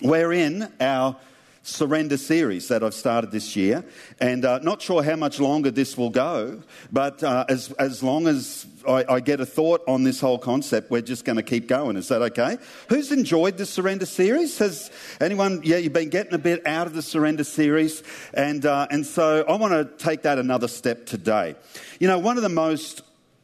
we're 0.00 0.32
in 0.32 0.72
our 0.80 1.16
surrender 1.62 2.16
series 2.16 2.68
that 2.68 2.82
I've 2.82 2.94
started 2.94 3.30
this 3.30 3.54
year, 3.54 3.84
and 4.18 4.44
uh, 4.44 4.58
not 4.60 4.80
sure 4.80 5.02
how 5.02 5.16
much 5.16 5.38
longer 5.38 5.70
this 5.70 5.96
will 5.96 6.10
go, 6.10 6.62
but 6.90 7.22
uh, 7.22 7.44
as, 7.48 7.70
as 7.72 8.02
long 8.02 8.26
as 8.26 8.66
I, 8.88 9.04
I, 9.06 9.20
get 9.20 9.40
a 9.40 9.46
thought 9.46 9.82
on 9.86 10.02
this 10.02 10.20
whole 10.20 10.38
concept, 10.38 10.90
we're 10.90 11.02
just 11.02 11.26
going 11.26 11.36
to 11.36 11.42
keep 11.42 11.68
going. 11.68 11.96
Is 11.96 12.08
that 12.08 12.22
okay? 12.22 12.56
Who's 12.88 13.12
enjoyed 13.12 13.58
the 13.58 13.66
surrender 13.66 14.06
series? 14.06 14.56
Has 14.58 14.90
anyone, 15.20 15.60
yeah, 15.62 15.76
you've 15.76 15.92
been 15.92 16.08
getting 16.08 16.32
a 16.32 16.38
bit 16.38 16.66
out 16.66 16.86
of 16.86 16.94
the 16.94 17.02
surrender 17.02 17.44
series, 17.44 18.02
and, 18.32 18.64
uh, 18.64 18.86
and 18.90 19.04
so 19.04 19.44
I 19.46 19.56
want 19.56 19.74
to 19.74 20.04
take 20.04 20.22
that 20.22 20.38
another 20.38 20.68
step 20.68 21.04
today. 21.04 21.56
You 21.98 22.08
know, 22.08 22.18
one 22.18 22.38
of 22.38 22.42
the 22.42 22.48
most 22.48 23.02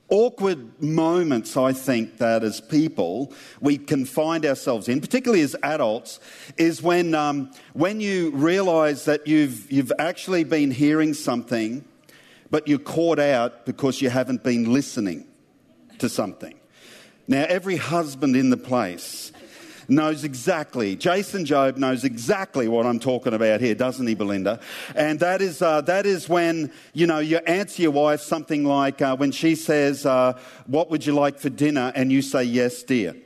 awkward 0.08 0.80
moments, 0.82 1.56
I 1.56 1.72
think, 1.72 2.18
that 2.18 2.42
as 2.44 2.60
people 2.60 3.32
we 3.60 3.78
can 3.78 4.04
find 4.04 4.46
ourselves 4.46 4.88
in, 4.88 5.00
particularly 5.00 5.42
as 5.42 5.56
adults, 5.62 6.20
is 6.56 6.82
when, 6.82 7.14
um, 7.14 7.50
when 7.72 8.00
you 8.00 8.30
realize 8.30 9.04
that 9.06 9.26
you've, 9.26 9.70
you've 9.70 9.92
actually 9.98 10.44
been 10.44 10.70
hearing 10.70 11.14
something, 11.14 11.84
but 12.50 12.68
you're 12.68 12.78
caught 12.78 13.18
out 13.18 13.66
because 13.66 14.00
you 14.00 14.10
haven't 14.10 14.44
been 14.44 14.72
listening 14.72 15.26
to 15.98 16.08
something. 16.08 16.54
Now, 17.28 17.44
every 17.48 17.76
husband 17.76 18.36
in 18.36 18.50
the 18.50 18.56
place 18.56 19.32
knows 19.88 20.24
exactly, 20.24 20.96
Jason 20.96 21.44
Job 21.44 21.76
knows 21.76 22.04
exactly 22.04 22.68
what 22.68 22.86
I'm 22.86 22.98
talking 22.98 23.34
about 23.34 23.60
here, 23.60 23.74
doesn't 23.74 24.06
he, 24.06 24.14
Belinda? 24.14 24.60
And 24.94 25.20
that 25.20 25.40
is, 25.40 25.62
uh, 25.62 25.80
that 25.82 26.06
is 26.06 26.28
when, 26.28 26.72
you 26.92 27.06
know, 27.06 27.18
you 27.18 27.38
answer 27.38 27.82
your 27.82 27.92
wife 27.92 28.20
something 28.20 28.64
like 28.64 29.00
uh, 29.02 29.16
when 29.16 29.32
she 29.32 29.54
says, 29.54 30.06
uh, 30.06 30.38
What 30.66 30.90
would 30.90 31.06
you 31.06 31.14
like 31.14 31.38
for 31.38 31.50
dinner? 31.50 31.92
And 31.94 32.10
you 32.10 32.22
say, 32.22 32.44
Yes, 32.44 32.82
dear. 32.82 33.16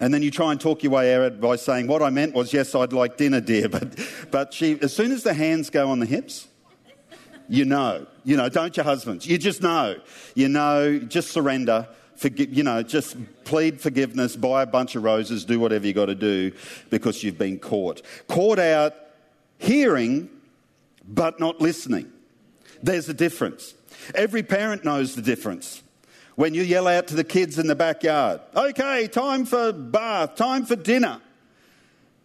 And 0.00 0.14
then 0.14 0.22
you 0.22 0.30
try 0.30 0.52
and 0.52 0.60
talk 0.60 0.84
your 0.84 0.92
way 0.92 1.14
out 1.14 1.40
by 1.40 1.56
saying, 1.56 1.88
What 1.88 2.02
I 2.02 2.10
meant 2.10 2.34
was, 2.34 2.52
Yes, 2.52 2.74
I'd 2.74 2.92
like 2.92 3.16
dinner, 3.16 3.40
dear. 3.40 3.68
But, 3.78 3.98
but 4.30 4.54
she, 4.54 4.80
as 4.80 4.94
soon 4.94 5.12
as 5.12 5.22
the 5.22 5.34
hands 5.34 5.70
go 5.70 5.90
on 5.90 5.98
the 5.98 6.06
hips, 6.06 6.48
you 7.48 7.64
know. 7.64 8.06
You 8.24 8.36
know, 8.36 8.48
don't 8.48 8.76
your 8.76 8.84
husbands? 8.84 9.26
You 9.26 9.38
just 9.38 9.62
know. 9.62 9.96
You 10.34 10.48
know, 10.48 10.98
just 10.98 11.30
surrender 11.30 11.88
forgive, 12.18 12.52
you 12.52 12.64
know, 12.64 12.82
just 12.82 13.16
plead 13.44 13.80
forgiveness, 13.80 14.36
buy 14.36 14.62
a 14.62 14.66
bunch 14.66 14.96
of 14.96 15.04
roses, 15.04 15.44
do 15.44 15.58
whatever 15.60 15.86
you 15.86 15.92
got 15.92 16.06
to 16.06 16.14
do 16.14 16.52
because 16.90 17.22
you've 17.22 17.38
been 17.38 17.58
caught. 17.58 18.02
Caught 18.26 18.58
out 18.58 18.94
hearing, 19.58 20.28
but 21.06 21.40
not 21.40 21.60
listening. 21.60 22.12
There's 22.82 23.08
a 23.08 23.14
difference. 23.14 23.74
Every 24.14 24.42
parent 24.42 24.84
knows 24.84 25.14
the 25.14 25.22
difference. 25.22 25.82
When 26.34 26.54
you 26.54 26.62
yell 26.62 26.86
out 26.86 27.08
to 27.08 27.16
the 27.16 27.24
kids 27.24 27.58
in 27.58 27.66
the 27.66 27.74
backyard, 27.74 28.40
okay, 28.54 29.08
time 29.08 29.44
for 29.44 29.72
bath, 29.72 30.36
time 30.36 30.66
for 30.66 30.76
dinner. 30.76 31.20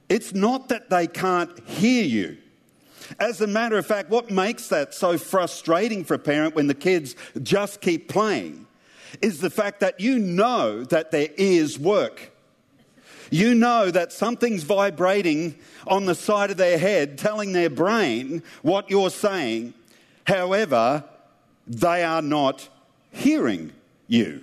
It's 0.10 0.34
not 0.34 0.70
that 0.70 0.90
they 0.90 1.08
can't 1.08 1.58
hear 1.68 2.04
you. 2.04 2.38
As 3.20 3.42
a 3.42 3.48
matter 3.48 3.78
of 3.78 3.86
fact, 3.86 4.10
what 4.10 4.30
makes 4.30 4.68
that 4.68 4.94
so 4.94 5.18
frustrating 5.18 6.04
for 6.04 6.14
a 6.14 6.20
parent 6.20 6.56
when 6.56 6.68
the 6.68 6.76
kids 6.76 7.16
just 7.42 7.82
keep 7.82 8.08
playing 8.08 8.63
is 9.22 9.40
the 9.40 9.50
fact 9.50 9.80
that 9.82 10.00
you 10.00 10.20
know 10.20 10.84
that 10.86 11.12
there 11.12 11.30
is 11.38 11.78
work. 11.80 12.32
You 13.30 13.56
know 13.56 13.90
that 13.90 14.12
something's 14.12 14.64
vibrating 14.64 15.56
on 15.88 16.06
the 16.06 16.16
side 16.16 16.52
of 16.52 16.58
their 16.58 16.78
head, 16.78 17.18
telling 17.18 17.52
their 17.52 17.70
brain 17.70 18.44
what 18.62 18.90
you're 18.90 19.10
saying. 19.10 19.74
However, 20.26 21.04
they 21.68 22.04
are 22.04 22.22
not 22.22 22.70
hearing 23.12 23.72
you. 24.08 24.42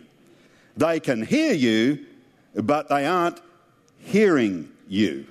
They 0.77 1.01
can 1.01 1.23
hear 1.23 1.53
you, 1.53 2.07
but 2.55 2.89
they 2.89 3.07
aren't 3.07 3.41
hearing 3.99 4.71
you. 4.89 5.27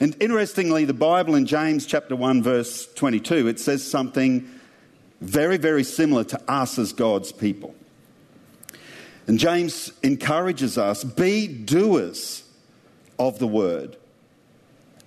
And 0.00 0.16
interestingly, 0.20 0.84
the 0.84 0.94
Bible 0.94 1.34
in 1.34 1.46
James 1.46 1.86
chapter 1.86 2.16
1, 2.16 2.42
verse 2.42 2.88
22, 2.94 3.48
it 3.48 3.60
says 3.60 3.88
something 3.88 4.48
very, 5.20 5.56
very 5.56 5.84
similar 5.84 6.24
to 6.24 6.50
us 6.50 6.78
as 6.78 6.92
God's 6.92 7.32
people. 7.32 7.74
And 9.28 9.38
James 9.38 9.92
encourages 10.02 10.78
us 10.78 11.04
be 11.04 11.46
doers 11.46 12.42
of 13.18 13.38
the 13.38 13.46
word 13.46 13.96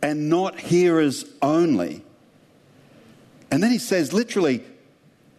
and 0.02 0.30
not 0.30 0.60
hearers 0.60 1.26
only. 1.42 2.04
And 3.50 3.62
then 3.62 3.72
he 3.72 3.80
says, 3.80 4.14
literally, 4.14 4.64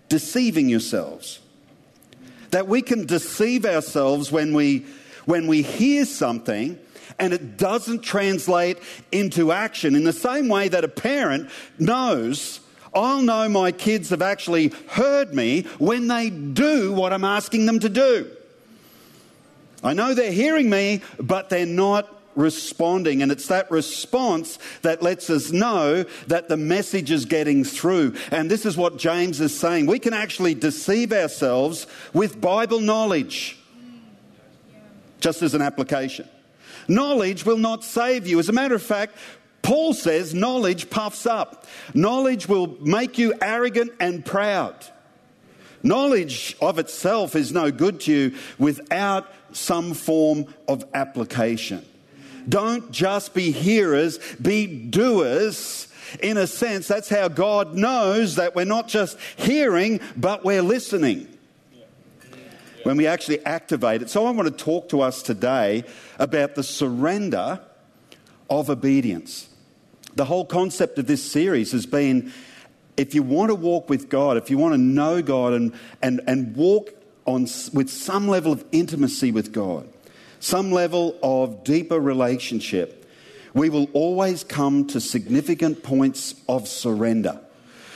deceiving 0.09 0.69
yourselves. 0.69 1.41
That 2.51 2.69
we 2.69 2.83
can 2.83 3.07
deceive 3.07 3.65
ourselves 3.65 4.31
when 4.31 4.53
we, 4.53 4.85
when 5.25 5.47
we 5.47 5.63
hear 5.63 6.05
something 6.05 6.79
and 7.19 7.33
it 7.33 7.57
doesn't 7.57 8.03
translate 8.03 8.79
into 9.13 9.53
action 9.53 9.95
in 9.95 10.05
the 10.05 10.13
same 10.13 10.49
way 10.49 10.69
that 10.69 10.85
a 10.85 10.89
parent 10.89 11.51
knows 11.79 12.61
I'll 12.95 13.23
know 13.23 13.49
my 13.49 13.73
kids 13.73 14.11
have 14.11 14.21
actually 14.21 14.69
heard 14.89 15.33
me 15.33 15.63
when 15.79 16.09
they 16.09 16.29
do 16.29 16.93
what 16.93 17.15
I'm 17.15 17.25
asking 17.25 17.65
them 17.65 17.79
to 17.81 17.89
do. 17.89 18.31
I 19.83 19.95
know 19.95 20.15
they're 20.15 20.33
hearing 20.33 20.71
me, 20.71 21.03
but 21.19 21.51
they're 21.51 21.67
not 21.67 22.21
responding. 22.35 23.23
And 23.23 23.31
it's 23.31 23.49
that 23.49 23.71
response 23.71 24.59
that 24.83 25.03
lets 25.03 25.29
us 25.29 25.51
know 25.51 26.05
that 26.29 26.49
the 26.49 26.57
message 26.57 27.11
is 27.11 27.25
getting 27.25 27.65
through. 27.65 28.15
And 28.31 28.51
this 28.51 28.65
is 28.65 28.77
what 28.77 28.97
James 28.97 29.41
is 29.41 29.59
saying. 29.59 29.87
We 29.87 29.99
can 29.99 30.15
actually 30.15 30.55
deceive 30.55 31.13
ourselves 31.13 31.87
with 32.13 32.41
Bible 32.41 32.81
knowledge, 32.81 33.59
just 35.21 35.43
as 35.43 35.55
an 35.55 35.63
application. 35.63 36.29
Knowledge 36.89 37.45
will 37.45 37.59
not 37.59 37.85
save 37.85 38.27
you. 38.27 38.39
As 38.39 38.49
a 38.49 38.53
matter 38.53 38.75
of 38.75 38.83
fact, 38.83 39.17
Paul 39.63 39.95
says 39.95 40.35
knowledge 40.35 40.91
puffs 40.91 41.27
up. 41.27 41.67
Knowledge 41.95 42.49
will 42.49 42.77
make 42.81 43.19
you 43.19 43.35
arrogant 43.41 43.93
and 44.01 44.25
proud. 44.25 44.75
Knowledge 45.85 46.57
of 46.61 46.79
itself 46.79 47.35
is 47.37 47.53
no 47.53 47.71
good 47.71 48.01
to 48.01 48.13
you 48.13 48.39
without 48.59 49.33
some 49.53 49.95
form 49.95 50.47
of 50.69 50.85
application. 50.95 51.85
Don't 52.49 52.91
just 52.91 53.35
be 53.35 53.51
hearers, 53.53 54.19
be 54.37 54.67
doers. 54.67 55.89
In 56.21 56.37
a 56.37 56.47
sense, 56.47 56.89
that's 56.89 57.09
how 57.09 57.29
God 57.29 57.75
knows 57.75 58.35
that 58.37 58.55
we're 58.55 58.65
not 58.65 58.89
just 58.89 59.19
hearing, 59.37 60.01
but 60.17 60.45
we're 60.45 60.63
listening 60.63 61.27
when 62.83 62.97
we 62.97 63.07
actually 63.07 63.45
activate 63.47 64.03
it. 64.03 64.11
So, 64.11 64.27
I 64.27 64.31
want 64.31 64.49
to 64.49 64.65
talk 64.65 64.89
to 64.91 65.01
us 65.01 65.23
today 65.23 65.85
about 66.19 66.55
the 66.55 66.63
surrender 66.63 67.61
of 68.51 68.69
obedience. 68.69 69.49
The 70.15 70.27
whole 70.27 70.45
concept 70.45 70.99
of 70.99 71.07
this 71.07 71.23
series 71.23 71.73
has 71.73 71.87
been 71.87 72.33
if 72.97 73.15
you 73.15 73.23
want 73.23 73.49
to 73.49 73.55
walk 73.55 73.89
with 73.89 74.09
God, 74.09 74.37
if 74.37 74.51
you 74.51 74.59
want 74.59 74.75
to 74.75 74.79
know 74.79 75.23
God 75.23 75.55
and, 75.55 75.73
and, 76.03 76.21
and 76.27 76.55
walk 76.55 76.91
on, 77.27 77.43
with 77.73 77.89
some 77.89 78.29
level 78.29 78.53
of 78.53 78.65
intimacy 78.73 79.33
with 79.33 79.53
God, 79.53 79.89
some 80.41 80.73
level 80.73 81.17
of 81.23 81.65
deeper 81.65 82.01
relationship, 82.01 83.11
we 83.55 83.69
will 83.71 83.89
always 83.93 84.45
come 84.45 84.87
to 84.89 85.01
significant 85.01 85.83
points 85.83 86.35
of 86.49 86.67
surrender 86.67 87.41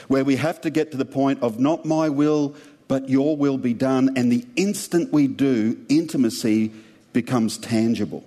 where 0.09 0.25
we 0.25 0.37
have 0.37 0.61
to 0.61 0.71
get 0.71 0.91
to 0.93 0.97
the 0.97 1.05
point 1.05 1.43
of 1.43 1.59
not 1.59 1.85
my 1.85 2.09
will, 2.09 2.55
but 2.89 3.09
your 3.09 3.37
will 3.37 3.59
be 3.59 3.75
done. 3.75 4.17
And 4.17 4.31
the 4.31 4.47
instant 4.57 5.13
we 5.13 5.27
do, 5.27 5.79
intimacy 5.89 6.73
becomes 7.13 7.59
tangible. 7.59 8.25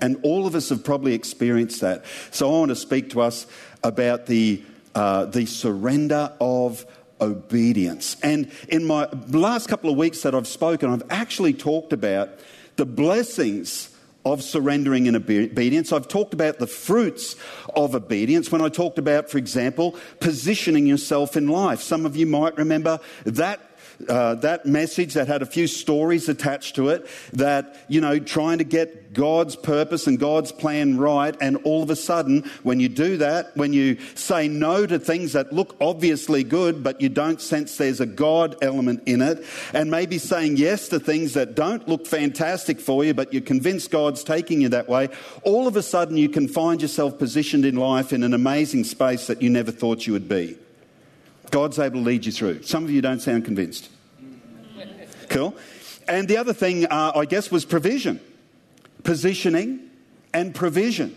And 0.00 0.18
all 0.22 0.46
of 0.46 0.54
us 0.54 0.68
have 0.68 0.84
probably 0.84 1.14
experienced 1.14 1.80
that. 1.80 2.04
So 2.30 2.48
I 2.48 2.58
want 2.58 2.70
to 2.70 2.76
speak 2.76 3.10
to 3.10 3.20
us 3.20 3.46
about 3.82 4.26
the, 4.26 4.62
uh, 4.94 5.26
the 5.26 5.46
surrender 5.46 6.32
of 6.40 6.84
obedience. 7.20 8.16
And 8.22 8.50
in 8.68 8.84
my 8.84 9.08
last 9.28 9.68
couple 9.68 9.90
of 9.90 9.96
weeks 9.96 10.22
that 10.22 10.34
I've 10.34 10.46
spoken, 10.46 10.90
I've 10.90 11.02
actually 11.10 11.52
talked 11.52 11.92
about 11.92 12.30
the 12.76 12.86
blessings 12.86 13.90
of 14.24 14.42
surrendering 14.42 15.06
in 15.06 15.16
obedience. 15.16 15.92
I've 15.92 16.08
talked 16.08 16.34
about 16.34 16.58
the 16.58 16.66
fruits 16.66 17.36
of 17.74 17.94
obedience 17.94 18.52
when 18.52 18.60
I 18.60 18.68
talked 18.68 18.98
about, 18.98 19.30
for 19.30 19.38
example, 19.38 19.96
positioning 20.20 20.86
yourself 20.86 21.36
in 21.36 21.48
life. 21.48 21.80
Some 21.80 22.04
of 22.04 22.16
you 22.16 22.26
might 22.26 22.56
remember 22.56 23.00
that 23.24 23.60
uh, 24.08 24.36
that 24.36 24.64
message 24.66 25.14
that 25.14 25.26
had 25.26 25.42
a 25.42 25.46
few 25.46 25.66
stories 25.66 26.28
attached 26.28 26.76
to 26.76 26.88
it 26.88 27.06
that, 27.32 27.76
you 27.88 28.00
know, 28.00 28.18
trying 28.18 28.58
to 28.58 28.64
get 28.64 29.12
God's 29.12 29.56
purpose 29.56 30.06
and 30.06 30.18
God's 30.18 30.52
plan 30.52 30.98
right. 30.98 31.36
And 31.40 31.56
all 31.64 31.82
of 31.82 31.90
a 31.90 31.96
sudden, 31.96 32.48
when 32.62 32.78
you 32.78 32.88
do 32.88 33.16
that, 33.16 33.56
when 33.56 33.72
you 33.72 33.98
say 34.14 34.48
no 34.48 34.86
to 34.86 34.98
things 34.98 35.32
that 35.32 35.52
look 35.52 35.76
obviously 35.80 36.44
good, 36.44 36.82
but 36.84 37.00
you 37.00 37.08
don't 37.08 37.40
sense 37.40 37.76
there's 37.76 38.00
a 38.00 38.06
God 38.06 38.56
element 38.62 39.02
in 39.06 39.22
it, 39.22 39.44
and 39.72 39.90
maybe 39.90 40.18
saying 40.18 40.56
yes 40.56 40.88
to 40.88 41.00
things 41.00 41.34
that 41.34 41.54
don't 41.54 41.88
look 41.88 42.06
fantastic 42.06 42.80
for 42.80 43.04
you, 43.04 43.14
but 43.14 43.32
you're 43.32 43.42
convinced 43.42 43.90
God's 43.90 44.22
taking 44.22 44.60
you 44.60 44.68
that 44.68 44.88
way, 44.88 45.08
all 45.42 45.66
of 45.66 45.76
a 45.76 45.82
sudden 45.82 46.16
you 46.16 46.28
can 46.28 46.46
find 46.46 46.80
yourself 46.82 47.18
positioned 47.18 47.64
in 47.64 47.76
life 47.76 48.12
in 48.12 48.22
an 48.22 48.34
amazing 48.34 48.84
space 48.84 49.26
that 49.26 49.42
you 49.42 49.50
never 49.50 49.72
thought 49.72 50.06
you 50.06 50.12
would 50.12 50.28
be. 50.28 50.56
God's 51.50 51.78
able 51.78 52.00
to 52.00 52.04
lead 52.06 52.26
you 52.26 52.32
through. 52.32 52.62
Some 52.62 52.84
of 52.84 52.90
you 52.90 53.00
don't 53.00 53.20
sound 53.20 53.44
convinced. 53.44 53.90
Cool. 55.28 55.56
And 56.06 56.28
the 56.28 56.36
other 56.36 56.52
thing, 56.52 56.86
uh, 56.86 57.12
I 57.14 57.24
guess, 57.24 57.50
was 57.50 57.64
provision. 57.64 58.20
positioning, 59.04 59.80
and 60.34 60.54
provision. 60.54 61.14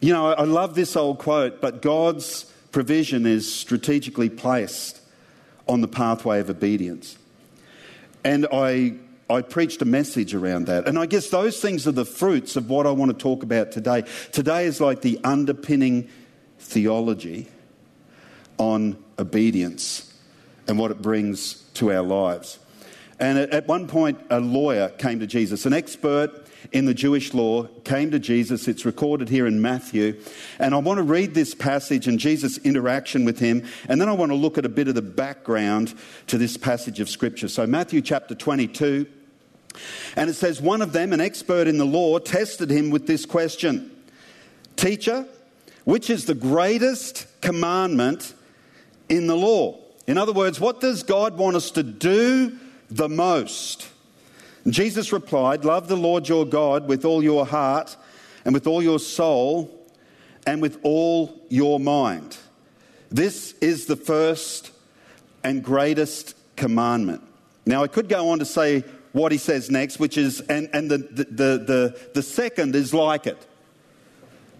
You 0.00 0.12
know, 0.12 0.32
I 0.32 0.44
love 0.44 0.74
this 0.74 0.96
old 0.96 1.18
quote, 1.18 1.60
but 1.60 1.82
God's 1.82 2.44
provision 2.72 3.26
is 3.26 3.52
strategically 3.52 4.30
placed 4.30 5.00
on 5.68 5.80
the 5.80 5.88
pathway 5.88 6.40
of 6.40 6.50
obedience. 6.50 7.18
And 8.24 8.46
I, 8.52 8.94
I 9.28 9.42
preached 9.42 9.82
a 9.82 9.84
message 9.84 10.34
around 10.34 10.66
that. 10.66 10.86
And 10.86 10.98
I 10.98 11.06
guess 11.06 11.28
those 11.30 11.60
things 11.60 11.86
are 11.86 11.92
the 11.92 12.04
fruits 12.04 12.56
of 12.56 12.68
what 12.68 12.86
I 12.86 12.90
want 12.90 13.10
to 13.10 13.18
talk 13.18 13.42
about 13.42 13.72
today. 13.72 14.04
Today 14.32 14.66
is 14.66 14.80
like 14.80 15.02
the 15.02 15.18
underpinning 15.24 16.08
theology 16.58 17.48
on 18.58 18.96
obedience 19.18 20.12
and 20.68 20.78
what 20.78 20.90
it 20.90 21.00
brings 21.00 21.54
to 21.74 21.92
our 21.92 22.02
lives. 22.02 22.58
And 23.18 23.38
at 23.38 23.66
one 23.66 23.86
point, 23.86 24.20
a 24.28 24.40
lawyer 24.40 24.90
came 24.90 25.20
to 25.20 25.26
Jesus, 25.26 25.64
an 25.64 25.72
expert 25.72 26.46
in 26.72 26.84
the 26.84 26.94
Jewish 26.94 27.32
law, 27.32 27.64
came 27.84 28.10
to 28.10 28.18
Jesus. 28.18 28.68
It's 28.68 28.84
recorded 28.84 29.28
here 29.28 29.46
in 29.46 29.62
Matthew. 29.62 30.20
And 30.58 30.74
I 30.74 30.78
want 30.78 30.98
to 30.98 31.02
read 31.02 31.34
this 31.34 31.54
passage 31.54 32.08
and 32.08 32.18
Jesus' 32.18 32.58
interaction 32.58 33.24
with 33.24 33.38
him. 33.38 33.64
And 33.88 34.00
then 34.00 34.08
I 34.08 34.12
want 34.12 34.32
to 34.32 34.36
look 34.36 34.58
at 34.58 34.64
a 34.64 34.70
bit 34.70 34.88
of 34.88 34.94
the 34.94 35.02
background 35.02 35.94
to 36.26 36.36
this 36.36 36.56
passage 36.56 37.00
of 37.00 37.08
Scripture. 37.08 37.48
So, 37.48 37.66
Matthew 37.66 38.02
chapter 38.02 38.34
22. 38.34 39.06
And 40.16 40.30
it 40.30 40.34
says, 40.34 40.60
One 40.60 40.82
of 40.82 40.92
them, 40.92 41.12
an 41.12 41.20
expert 41.20 41.66
in 41.66 41.78
the 41.78 41.84
law, 41.84 42.18
tested 42.18 42.70
him 42.70 42.90
with 42.90 43.06
this 43.06 43.26
question 43.26 43.90
Teacher, 44.76 45.26
which 45.84 46.10
is 46.10 46.26
the 46.26 46.34
greatest 46.34 47.26
commandment 47.40 48.34
in 49.08 49.26
the 49.26 49.36
law? 49.36 49.78
In 50.06 50.18
other 50.18 50.32
words, 50.32 50.60
what 50.60 50.80
does 50.80 51.02
God 51.02 51.36
want 51.36 51.56
us 51.56 51.70
to 51.72 51.82
do 51.82 52.58
the 52.90 53.08
most? 53.08 53.88
And 54.64 54.72
Jesus 54.72 55.12
replied, 55.12 55.64
Love 55.64 55.88
the 55.88 55.96
Lord 55.96 56.28
your 56.28 56.44
God 56.44 56.88
with 56.88 57.04
all 57.04 57.22
your 57.22 57.46
heart 57.46 57.96
and 58.44 58.54
with 58.54 58.66
all 58.66 58.82
your 58.82 58.98
soul 58.98 59.70
and 60.46 60.62
with 60.62 60.78
all 60.82 61.40
your 61.48 61.80
mind. 61.80 62.36
This 63.10 63.52
is 63.60 63.86
the 63.86 63.96
first 63.96 64.70
and 65.42 65.62
greatest 65.62 66.34
commandment. 66.56 67.22
Now, 67.64 67.82
I 67.82 67.88
could 67.88 68.08
go 68.08 68.30
on 68.30 68.38
to 68.38 68.44
say 68.44 68.84
what 69.12 69.32
he 69.32 69.38
says 69.38 69.70
next, 69.70 69.98
which 69.98 70.18
is, 70.18 70.40
and, 70.42 70.68
and 70.72 70.90
the, 70.90 70.98
the, 70.98 71.24
the, 71.24 72.00
the, 72.14 72.22
second 72.22 72.76
is 72.76 72.92
like 72.92 73.26
it. 73.26 73.46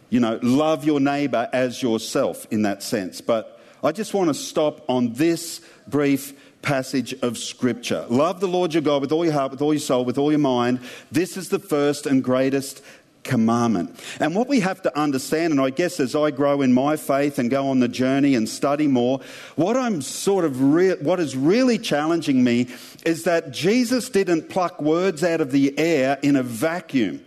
You 0.08 0.20
know, 0.20 0.38
love 0.42 0.84
your 0.84 0.98
neighbor 0.98 1.48
as 1.52 1.82
yourself 1.82 2.46
in 2.50 2.62
that 2.62 2.82
sense. 2.82 3.20
But 3.20 3.55
I 3.82 3.92
just 3.92 4.14
want 4.14 4.28
to 4.28 4.34
stop 4.34 4.88
on 4.88 5.12
this 5.12 5.60
brief 5.86 6.34
passage 6.62 7.14
of 7.22 7.38
Scripture. 7.38 8.06
Love 8.08 8.40
the 8.40 8.48
Lord 8.48 8.74
your 8.74 8.82
God 8.82 9.02
with 9.02 9.12
all 9.12 9.24
your 9.24 9.34
heart, 9.34 9.52
with 9.52 9.62
all 9.62 9.72
your 9.72 9.80
soul, 9.80 10.04
with 10.04 10.18
all 10.18 10.32
your 10.32 10.38
mind. 10.38 10.80
This 11.12 11.36
is 11.36 11.48
the 11.48 11.58
first 11.58 12.06
and 12.06 12.24
greatest 12.24 12.82
commandment. 13.22 14.00
And 14.20 14.34
what 14.34 14.48
we 14.48 14.60
have 14.60 14.80
to 14.82 14.98
understand, 14.98 15.52
and 15.52 15.60
I 15.60 15.70
guess 15.70 16.00
as 16.00 16.14
I 16.14 16.30
grow 16.30 16.62
in 16.62 16.72
my 16.72 16.96
faith 16.96 17.38
and 17.38 17.50
go 17.50 17.68
on 17.68 17.80
the 17.80 17.88
journey 17.88 18.34
and 18.34 18.48
study 18.48 18.86
more, 18.86 19.20
what 19.56 19.76
I'm 19.76 20.00
sort 20.00 20.44
of 20.44 20.60
re- 20.74 20.96
what 20.96 21.20
is 21.20 21.36
really 21.36 21.78
challenging 21.78 22.42
me 22.42 22.68
is 23.04 23.24
that 23.24 23.50
Jesus 23.50 24.08
didn't 24.08 24.48
pluck 24.48 24.80
words 24.80 25.22
out 25.22 25.40
of 25.40 25.52
the 25.52 25.78
air 25.78 26.18
in 26.22 26.36
a 26.36 26.42
vacuum. 26.42 27.22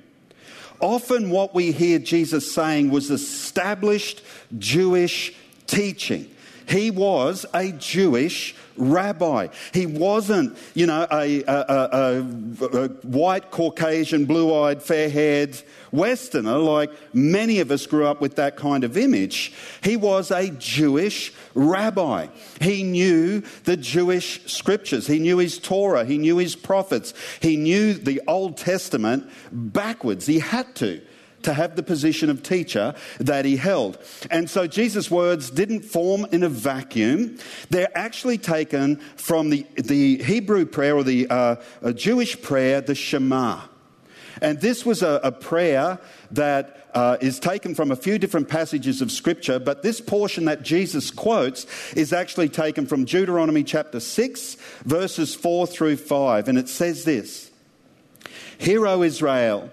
Often 0.80 1.30
what 1.30 1.54
we 1.54 1.72
hear 1.72 2.00
Jesus 2.00 2.52
saying 2.54 2.90
was 2.90 3.12
established 3.12 4.22
Jewish 4.58 5.34
teaching. 5.68 6.30
He 6.70 6.92
was 6.92 7.46
a 7.54 7.72
Jewish 7.72 8.56
rabbi. 8.78 9.48
He 9.74 9.86
wasn't, 9.86 10.58
you 10.74 10.86
know, 10.86 11.08
a, 11.12 11.44
a, 11.44 11.56
a, 11.58 12.24
a 12.62 12.88
white, 13.04 13.52
Caucasian, 13.52 14.26
blue 14.26 14.54
eyed, 14.54 14.82
fair 14.82 15.10
haired 15.10 15.62
Westerner 15.92 16.58
like 16.58 16.92
many 17.14 17.60
of 17.60 17.72
us 17.72 17.88
grew 17.88 18.06
up 18.06 18.22
with 18.22 18.36
that 18.36 18.56
kind 18.56 18.84
of 18.84 18.98
image. 18.98 19.52
He 19.84 19.98
was 19.98 20.32
a 20.32 20.52
Jewish 20.52 21.34
rabbi. 21.56 22.28
He 22.62 22.84
knew 22.84 23.42
the 23.64 23.78
Jewish 23.78 24.46
scriptures, 24.46 25.08
he 25.08 25.20
knew 25.20 25.38
his 25.38 25.58
Torah, 25.58 26.06
he 26.06 26.18
knew 26.18 26.38
his 26.38 26.56
prophets, 26.56 27.14
he 27.42 27.58
knew 27.58 27.94
the 27.94 28.22
Old 28.28 28.58
Testament 28.58 29.30
backwards. 29.52 30.26
He 30.28 30.40
had 30.40 30.76
to 30.76 31.02
to 31.44 31.54
have 31.54 31.76
the 31.76 31.84
position 31.84 32.30
of 32.30 32.44
teacher 32.44 32.96
that 33.20 33.46
he 33.46 33.58
held. 33.58 33.98
And 34.30 34.50
so 34.50 34.68
Jesus' 34.68 35.10
words 35.10 35.50
didn't 35.50 35.82
form 35.82 36.26
in 36.32 36.44
a 36.44 36.50
vacuum. 36.50 37.38
They're 37.70 37.96
actually 37.98 38.38
taken 38.38 38.98
from 39.16 39.50
the, 39.50 39.66
the 39.76 40.22
Hebrew 40.24 40.66
prayer 40.66 40.96
or 40.96 41.04
the 41.04 41.28
uh, 41.30 41.56
Jewish 41.94 42.42
prayer, 42.42 42.82
the 42.82 42.96
Shema. 42.96 43.62
And 44.42 44.62
this 44.62 44.86
was 44.86 45.04
a, 45.04 45.20
a 45.24 45.32
prayer 45.32 46.00
that 46.32 46.90
uh, 46.94 47.18
is 47.22 47.40
taken 47.40 47.76
from 47.76 47.92
a 47.92 47.96
few 47.96 48.18
different 48.18 48.48
passages 48.50 49.02
of 49.02 49.12
Scripture, 49.12 49.60
but 49.60 49.84
this 49.84 50.02
portion 50.02 50.46
that 50.46 50.64
Jesus 50.64 51.12
quotes 51.12 51.66
is 51.94 52.14
actually 52.14 52.50
taken 52.50 52.86
from 52.86 53.06
Deuteronomy 53.06 53.64
chapter 53.64 54.00
6, 54.00 54.56
verses 54.86 55.36
4 55.36 55.68
through 55.68 55.98
5. 55.98 56.48
And 56.48 56.58
it 56.58 56.70
says 56.70 57.04
this 57.04 57.52
Hear, 58.58 58.88
O 58.88 59.04
Israel, 59.04 59.72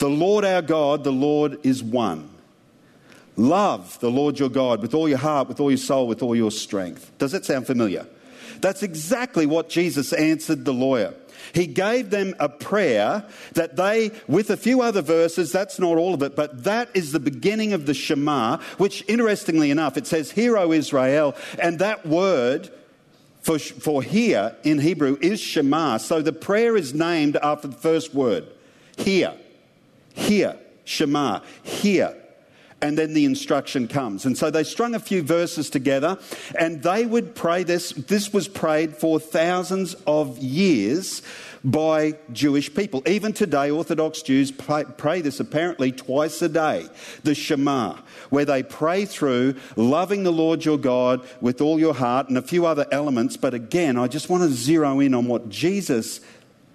the 0.00 0.08
Lord 0.08 0.44
our 0.44 0.62
God, 0.62 1.04
the 1.04 1.12
Lord 1.12 1.64
is 1.64 1.82
one. 1.82 2.28
Love 3.36 4.00
the 4.00 4.10
Lord 4.10 4.38
your 4.38 4.48
God 4.48 4.82
with 4.82 4.94
all 4.94 5.08
your 5.08 5.18
heart, 5.18 5.46
with 5.46 5.60
all 5.60 5.70
your 5.70 5.78
soul, 5.78 6.08
with 6.08 6.22
all 6.22 6.34
your 6.34 6.50
strength. 6.50 7.12
Does 7.18 7.32
that 7.32 7.44
sound 7.44 7.66
familiar? 7.66 8.06
That's 8.60 8.82
exactly 8.82 9.46
what 9.46 9.68
Jesus 9.68 10.12
answered 10.12 10.64
the 10.64 10.72
lawyer. 10.72 11.14
He 11.52 11.66
gave 11.66 12.10
them 12.10 12.34
a 12.38 12.48
prayer 12.48 13.24
that 13.52 13.76
they, 13.76 14.10
with 14.26 14.50
a 14.50 14.56
few 14.56 14.80
other 14.80 15.02
verses, 15.02 15.52
that's 15.52 15.78
not 15.78 15.96
all 15.98 16.14
of 16.14 16.22
it, 16.22 16.34
but 16.34 16.64
that 16.64 16.88
is 16.94 17.12
the 17.12 17.20
beginning 17.20 17.72
of 17.72 17.86
the 17.86 17.94
Shema, 17.94 18.58
which 18.78 19.04
interestingly 19.06 19.70
enough, 19.70 19.96
it 19.96 20.06
says, 20.06 20.30
Hear, 20.30 20.56
O 20.56 20.72
Israel, 20.72 21.34
and 21.58 21.78
that 21.78 22.06
word 22.06 22.70
for, 23.42 23.58
for 23.58 24.02
hear 24.02 24.56
in 24.64 24.78
Hebrew 24.78 25.18
is 25.20 25.40
Shema. 25.40 25.98
So 25.98 26.22
the 26.22 26.32
prayer 26.32 26.76
is 26.76 26.94
named 26.94 27.36
after 27.42 27.68
the 27.68 27.76
first 27.76 28.14
word, 28.14 28.46
hear. 28.96 29.34
Hear, 30.20 30.56
Shema, 30.84 31.40
hear. 31.62 32.14
And 32.82 32.96
then 32.96 33.12
the 33.12 33.24
instruction 33.24 33.88
comes. 33.88 34.24
And 34.24 34.36
so 34.38 34.50
they 34.50 34.64
strung 34.64 34.94
a 34.94 35.00
few 35.00 35.22
verses 35.22 35.68
together 35.68 36.18
and 36.58 36.82
they 36.82 37.04
would 37.04 37.34
pray 37.34 37.62
this. 37.62 37.92
This 37.92 38.32
was 38.32 38.48
prayed 38.48 38.96
for 38.96 39.20
thousands 39.20 39.94
of 40.06 40.38
years 40.38 41.22
by 41.62 42.14
Jewish 42.32 42.74
people. 42.74 43.02
Even 43.06 43.32
today, 43.32 43.70
Orthodox 43.70 44.22
Jews 44.22 44.50
pray, 44.50 44.84
pray, 44.96 45.20
this 45.20 45.40
apparently 45.40 45.92
twice 45.92 46.40
a 46.40 46.48
day, 46.48 46.88
the 47.22 47.34
Shema, 47.34 47.96
where 48.30 48.46
they 48.46 48.62
pray 48.62 49.04
through 49.04 49.56
loving 49.76 50.22
the 50.22 50.32
Lord 50.32 50.64
your 50.64 50.78
God 50.78 51.26
with 51.40 51.60
all 51.60 51.78
your 51.78 51.94
heart 51.94 52.28
and 52.28 52.38
a 52.38 52.42
few 52.42 52.64
other 52.64 52.86
elements. 52.90 53.36
But 53.36 53.52
again, 53.52 53.98
I 53.98 54.06
just 54.06 54.30
want 54.30 54.42
to 54.42 54.50
zero 54.50 55.00
in 55.00 55.14
on 55.14 55.26
what 55.26 55.50
Jesus 55.50 56.20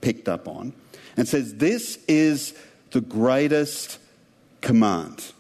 picked 0.02 0.30
up 0.30 0.48
on 0.48 0.74
and 1.18 1.28
says 1.28 1.56
this 1.56 1.98
is 2.08 2.54
the 2.96 3.02
greatest 3.02 4.00
command. 4.62 5.34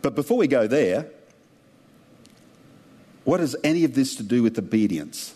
But 0.00 0.14
before 0.14 0.38
we 0.38 0.48
go 0.48 0.66
there, 0.66 1.10
what 3.24 3.40
has 3.40 3.54
any 3.62 3.84
of 3.84 3.94
this 3.94 4.16
to 4.16 4.22
do 4.22 4.42
with 4.42 4.58
obedience? 4.58 5.34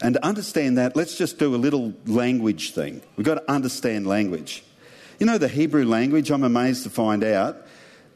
And 0.00 0.14
to 0.14 0.24
understand 0.24 0.78
that, 0.78 0.96
let's 0.96 1.18
just 1.18 1.38
do 1.38 1.54
a 1.54 1.56
little 1.56 1.92
language 2.06 2.72
thing. 2.72 3.02
We've 3.16 3.26
got 3.26 3.34
to 3.34 3.52
understand 3.52 4.06
language. 4.06 4.64
You 5.20 5.26
know, 5.26 5.36
the 5.36 5.48
Hebrew 5.48 5.84
language, 5.84 6.30
I'm 6.30 6.44
amazed 6.44 6.84
to 6.84 6.90
find 6.90 7.22
out, 7.22 7.58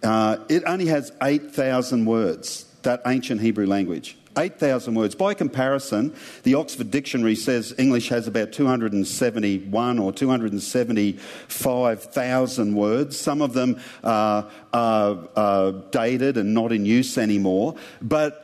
uh, 0.03 0.38
it 0.49 0.62
only 0.67 0.87
has 0.87 1.12
8,000 1.21 2.07
words, 2.07 2.65
that 2.81 3.03
ancient 3.05 3.43
Hebrew 3.43 3.67
language. 3.67 4.17
8,000 4.37 4.95
words. 4.95 5.14
By 5.14 5.33
comparison, 5.35 6.14
the 6.43 6.55
Oxford 6.55 6.90
Dictionary 6.90 7.35
says 7.35 7.75
English 7.78 8.11
has 8.11 8.26
about 8.26 8.52
271 8.52 9.99
or 9.99 10.12
275,000 10.12 12.75
words. 12.75 13.19
Some 13.19 13.40
of 13.43 13.55
them 13.55 13.81
are, 14.05 14.49
are, 14.73 15.28
are 15.37 15.73
dated 15.73 16.37
and 16.37 16.55
not 16.55 16.71
in 16.73 16.85
use 16.85 17.19
anymore. 17.19 17.75
But 18.02 18.43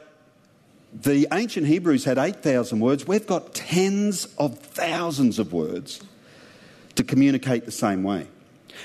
the 0.92 1.28
ancient 1.32 1.66
Hebrews 1.66 2.04
had 2.04 2.18
8,000 2.18 2.80
words. 2.80 3.06
We've 3.06 3.26
got 3.26 3.54
tens 3.54 4.26
of 4.38 4.58
thousands 4.58 5.38
of 5.38 5.52
words 5.52 6.00
to 6.96 7.04
communicate 7.04 7.64
the 7.64 7.70
same 7.70 8.02
way. 8.02 8.26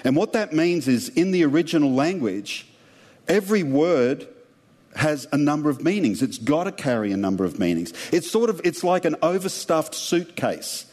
And 0.03 0.15
what 0.15 0.33
that 0.33 0.53
means 0.53 0.87
is 0.87 1.09
in 1.09 1.31
the 1.31 1.43
original 1.43 1.91
language, 1.93 2.67
every 3.27 3.63
word 3.63 4.27
has 4.97 5.27
a 5.31 5.37
number 5.37 5.69
of 5.69 5.83
meanings. 5.83 6.21
It's 6.21 6.37
got 6.37 6.65
to 6.65 6.71
carry 6.71 7.11
a 7.11 7.17
number 7.17 7.45
of 7.45 7.59
meanings. 7.59 7.93
It's 8.11 8.29
sort 8.29 8.49
of 8.49 8.59
it's 8.63 8.83
like 8.83 9.05
an 9.05 9.15
overstuffed 9.21 9.95
suitcase 9.95 10.85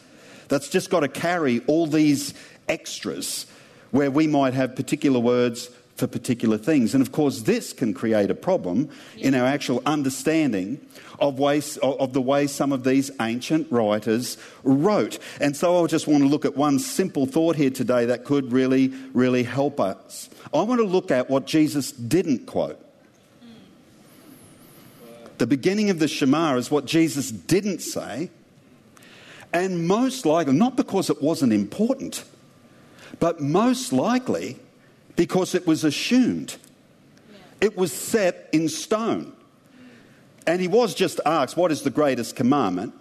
that's 0.47 0.69
just 0.69 0.89
got 0.89 1.01
to 1.01 1.07
carry 1.07 1.61
all 1.67 1.87
these 1.87 2.33
extras 2.69 3.47
where 3.91 4.11
we 4.11 4.27
might 4.27 4.53
have 4.53 4.75
particular 4.75 5.19
words 5.19 5.69
for 5.95 6.07
particular 6.07 6.57
things. 6.57 6.93
And 6.93 7.01
of 7.01 7.11
course, 7.11 7.41
this 7.41 7.71
can 7.73 7.93
create 7.93 8.29
a 8.29 8.35
problem 8.35 8.89
in 9.17 9.33
our 9.33 9.45
actual 9.45 9.81
understanding 9.85 10.85
of, 11.19 11.39
ways, 11.39 11.77
of 11.77 12.11
the 12.11 12.21
way 12.21 12.47
some 12.47 12.73
of 12.73 12.83
these 12.83 13.09
ancient 13.21 13.71
writers 13.71 14.37
wrote. 14.63 15.17
And 15.39 15.55
so 15.55 15.83
I 15.83 15.87
just 15.87 16.07
want 16.07 16.23
to 16.23 16.27
look 16.27 16.43
at 16.43 16.57
one 16.57 16.79
simple 16.79 17.25
thought 17.25 17.55
here 17.55 17.69
today 17.69 18.05
that 18.05 18.25
could 18.25 18.51
really, 18.51 18.89
really 19.13 19.43
help 19.43 19.79
us. 19.79 20.29
I 20.53 20.61
want 20.63 20.81
to 20.81 20.87
look 20.87 21.11
at 21.11 21.29
what 21.29 21.47
Jesus 21.47 21.93
didn't 21.93 22.45
quote. 22.45 22.84
The 25.37 25.47
beginning 25.47 25.89
of 25.89 25.99
the 25.99 26.07
Shema 26.07 26.55
is 26.55 26.71
what 26.71 26.85
Jesus 26.85 27.31
didn't 27.31 27.79
say. 27.79 28.29
And 29.53 29.87
most 29.87 30.25
likely, 30.25 30.53
not 30.53 30.75
because 30.75 31.09
it 31.09 31.21
wasn't 31.21 31.53
important, 31.53 32.23
but 33.19 33.39
most 33.39 33.93
likely 33.93 34.59
because 35.15 35.55
it 35.55 35.65
was 35.65 35.83
assumed. 35.83 36.57
It 37.61 37.77
was 37.77 37.93
set 37.93 38.49
in 38.51 38.67
stone. 38.69 39.33
And 40.45 40.61
he 40.61 40.67
was 40.67 40.93
just 40.93 41.19
asked, 41.25 41.57
What 41.57 41.71
is 41.71 41.81
the 41.81 41.89
greatest 41.89 42.35
commandment? 42.35 42.93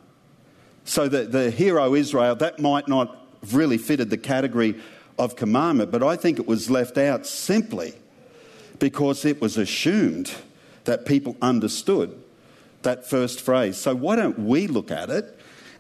So 0.84 1.08
the, 1.08 1.24
the 1.24 1.50
hero 1.50 1.94
Israel, 1.94 2.36
that 2.36 2.58
might 2.58 2.88
not 2.88 3.16
have 3.40 3.54
really 3.54 3.78
fitted 3.78 4.10
the 4.10 4.18
category 4.18 4.76
of 5.18 5.36
commandment, 5.36 5.90
but 5.90 6.02
I 6.02 6.16
think 6.16 6.38
it 6.38 6.46
was 6.46 6.70
left 6.70 6.98
out 6.98 7.26
simply 7.26 7.94
because 8.78 9.24
it 9.24 9.40
was 9.40 9.56
assumed 9.56 10.32
that 10.84 11.06
people 11.06 11.36
understood 11.40 12.20
that 12.84 13.06
first 13.06 13.40
phrase. 13.40 13.76
So 13.76 13.94
why 13.94 14.16
don't 14.16 14.38
we 14.38 14.66
look 14.66 14.90
at 14.90 15.10
it 15.10 15.38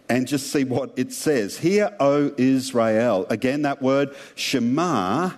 and 0.08 0.26
just 0.26 0.52
see 0.52 0.64
what 0.64 0.92
it 0.96 1.12
says? 1.12 1.58
Hear, 1.58 1.94
O 2.00 2.34
Israel. 2.36 3.26
Again, 3.30 3.62
that 3.62 3.80
word 3.80 4.14
Shema 4.34 5.32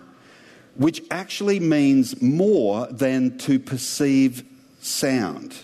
which 0.77 1.03
actually 1.11 1.59
means 1.59 2.21
more 2.21 2.87
than 2.89 3.39
to 3.39 3.59
perceive 3.59 4.45
sound. 4.81 5.57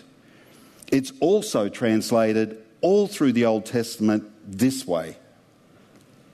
It's 0.90 1.12
also 1.21 1.68
translated 1.68 2.62
all 2.80 3.06
through 3.06 3.32
the 3.32 3.44
Old 3.44 3.66
Testament 3.66 4.25
this 4.47 4.87
way 4.87 5.16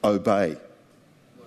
obey. 0.05 0.57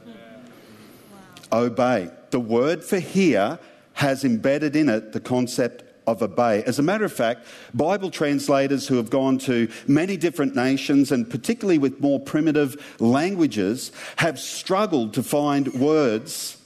Wow. 0.05 1.63
Obey. 1.63 2.11
The 2.31 2.39
word 2.39 2.83
for 2.83 2.99
hear 2.99 3.59
has 3.93 4.23
embedded 4.23 4.75
in 4.75 4.89
it 4.89 5.13
the 5.13 5.19
concept 5.19 5.83
of 6.07 6.21
obey. 6.21 6.63
As 6.63 6.79
a 6.79 6.83
matter 6.83 7.05
of 7.05 7.13
fact, 7.13 7.45
Bible 7.73 8.09
translators 8.09 8.87
who 8.87 8.97
have 8.97 9.09
gone 9.09 9.37
to 9.39 9.69
many 9.87 10.17
different 10.17 10.55
nations 10.55 11.11
and 11.11 11.29
particularly 11.29 11.77
with 11.77 11.99
more 11.99 12.19
primitive 12.19 12.95
languages 12.99 13.91
have 14.17 14.39
struggled 14.39 15.13
to 15.13 15.23
find 15.23 15.73
words 15.73 16.57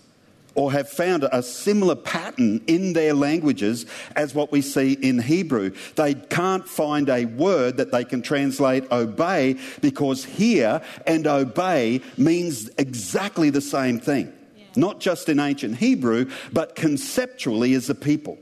or 0.56 0.72
have 0.72 0.90
found 0.90 1.28
a 1.32 1.44
similar 1.44 1.96
pattern 1.96 2.62
in 2.66 2.94
their 2.94 3.14
languages 3.14 3.86
as 4.16 4.34
what 4.34 4.52
we 4.52 4.62
see 4.62 4.94
in 4.94 5.20
Hebrew. 5.20 5.72
They 5.96 6.14
can't 6.14 6.68
find 6.68 7.10
a 7.10 7.26
word 7.26 7.78
that 7.78 7.92
they 7.92 8.06
can 8.06 8.22
translate 8.22 8.90
obey 8.92 9.58
because 9.82 10.24
hear 10.24 10.82
and 11.06 11.28
obey 11.28 12.02
means 12.18 12.70
exactly 12.78 13.50
the 13.50 13.62
same 13.62 14.00
thing. 14.00 14.34
Yeah. 14.56 14.66
Not 14.78 15.02
just 15.02 15.28
in 15.28 15.40
ancient 15.40 15.78
Hebrew, 15.78 16.32
but 16.54 16.76
conceptually 16.76 17.74
as 17.74 17.90
a 17.90 17.96
people. 17.96 18.38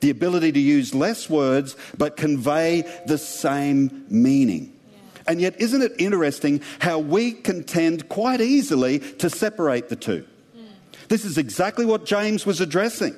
The 0.00 0.10
ability 0.10 0.52
to 0.52 0.60
use 0.60 0.94
less 0.94 1.28
words 1.28 1.76
but 1.96 2.16
convey 2.16 2.82
the 3.06 3.18
same 3.18 4.04
meaning. 4.08 4.74
And 5.26 5.42
yet, 5.42 5.60
isn't 5.60 5.82
it 5.82 5.92
interesting 5.98 6.62
how 6.78 6.98
we 6.98 7.32
can 7.32 7.62
tend 7.62 8.08
quite 8.08 8.40
easily 8.40 8.98
to 8.98 9.28
separate 9.28 9.90
the 9.90 9.96
two? 9.96 10.26
Hmm. 10.54 10.64
This 11.08 11.26
is 11.26 11.36
exactly 11.36 11.84
what 11.84 12.06
James 12.06 12.46
was 12.46 12.62
addressing. 12.62 13.14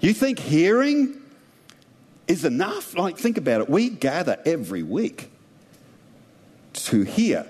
You 0.00 0.12
think 0.12 0.40
hearing 0.40 1.20
is 2.26 2.44
enough? 2.44 2.96
Like, 2.96 3.18
think 3.18 3.38
about 3.38 3.60
it. 3.60 3.70
We 3.70 3.88
gather 3.88 4.40
every 4.44 4.82
week 4.82 5.30
to 6.72 7.02
hear, 7.02 7.48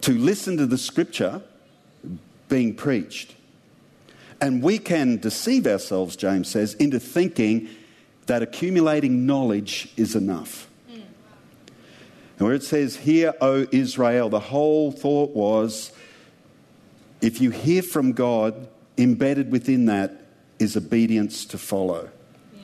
to 0.00 0.12
listen 0.12 0.56
to 0.56 0.66
the 0.66 0.78
scripture 0.78 1.42
being 2.48 2.74
preached. 2.74 3.34
And 4.40 4.62
we 4.62 4.78
can 4.78 5.18
deceive 5.18 5.66
ourselves, 5.66 6.16
James 6.16 6.48
says, 6.48 6.74
into 6.74 6.98
thinking 6.98 7.68
that 8.26 8.42
accumulating 8.42 9.26
knowledge 9.26 9.92
is 9.96 10.14
enough. 10.14 10.68
Mm. 10.90 11.02
And 12.38 12.46
where 12.46 12.54
it 12.54 12.62
says, 12.62 12.96
Hear, 12.96 13.34
O 13.40 13.66
Israel, 13.70 14.28
the 14.28 14.40
whole 14.40 14.92
thought 14.92 15.30
was 15.30 15.92
if 17.20 17.40
you 17.40 17.50
hear 17.50 17.82
from 17.82 18.12
God, 18.12 18.68
embedded 18.96 19.50
within 19.50 19.86
that 19.86 20.26
is 20.58 20.76
obedience 20.76 21.44
to 21.46 21.58
follow. 21.58 22.08
Yeah. 22.54 22.62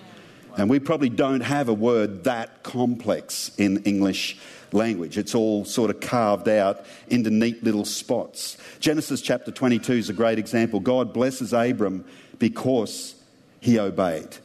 And 0.59 0.71
we 0.71 0.79
probably 0.79 1.09
don't 1.09 1.41
have 1.41 1.69
a 1.69 1.75
word 1.75 2.25
that 2.25 2.63
complex 2.63 3.51
in 3.59 3.83
English 3.85 4.39
language. 4.73 5.19
It's 5.19 5.35
all 5.35 5.65
sort 5.65 5.91
of 5.91 6.01
carved 6.01 6.49
out 6.49 6.85
into 7.09 7.31
neat 7.31 7.63
little 7.63 7.85
spots. 7.85 8.57
Genesis 8.81 9.21
chapter 9.21 9.51
22 9.51 9.93
is 9.93 10.11
a 10.11 10.13
great 10.13 10.39
example. 10.39 10.81
God 10.81 11.13
blesses 11.13 11.53
Abram 11.53 12.05
because 12.39 13.15
he 13.61 13.79
obeyed. 13.79 14.37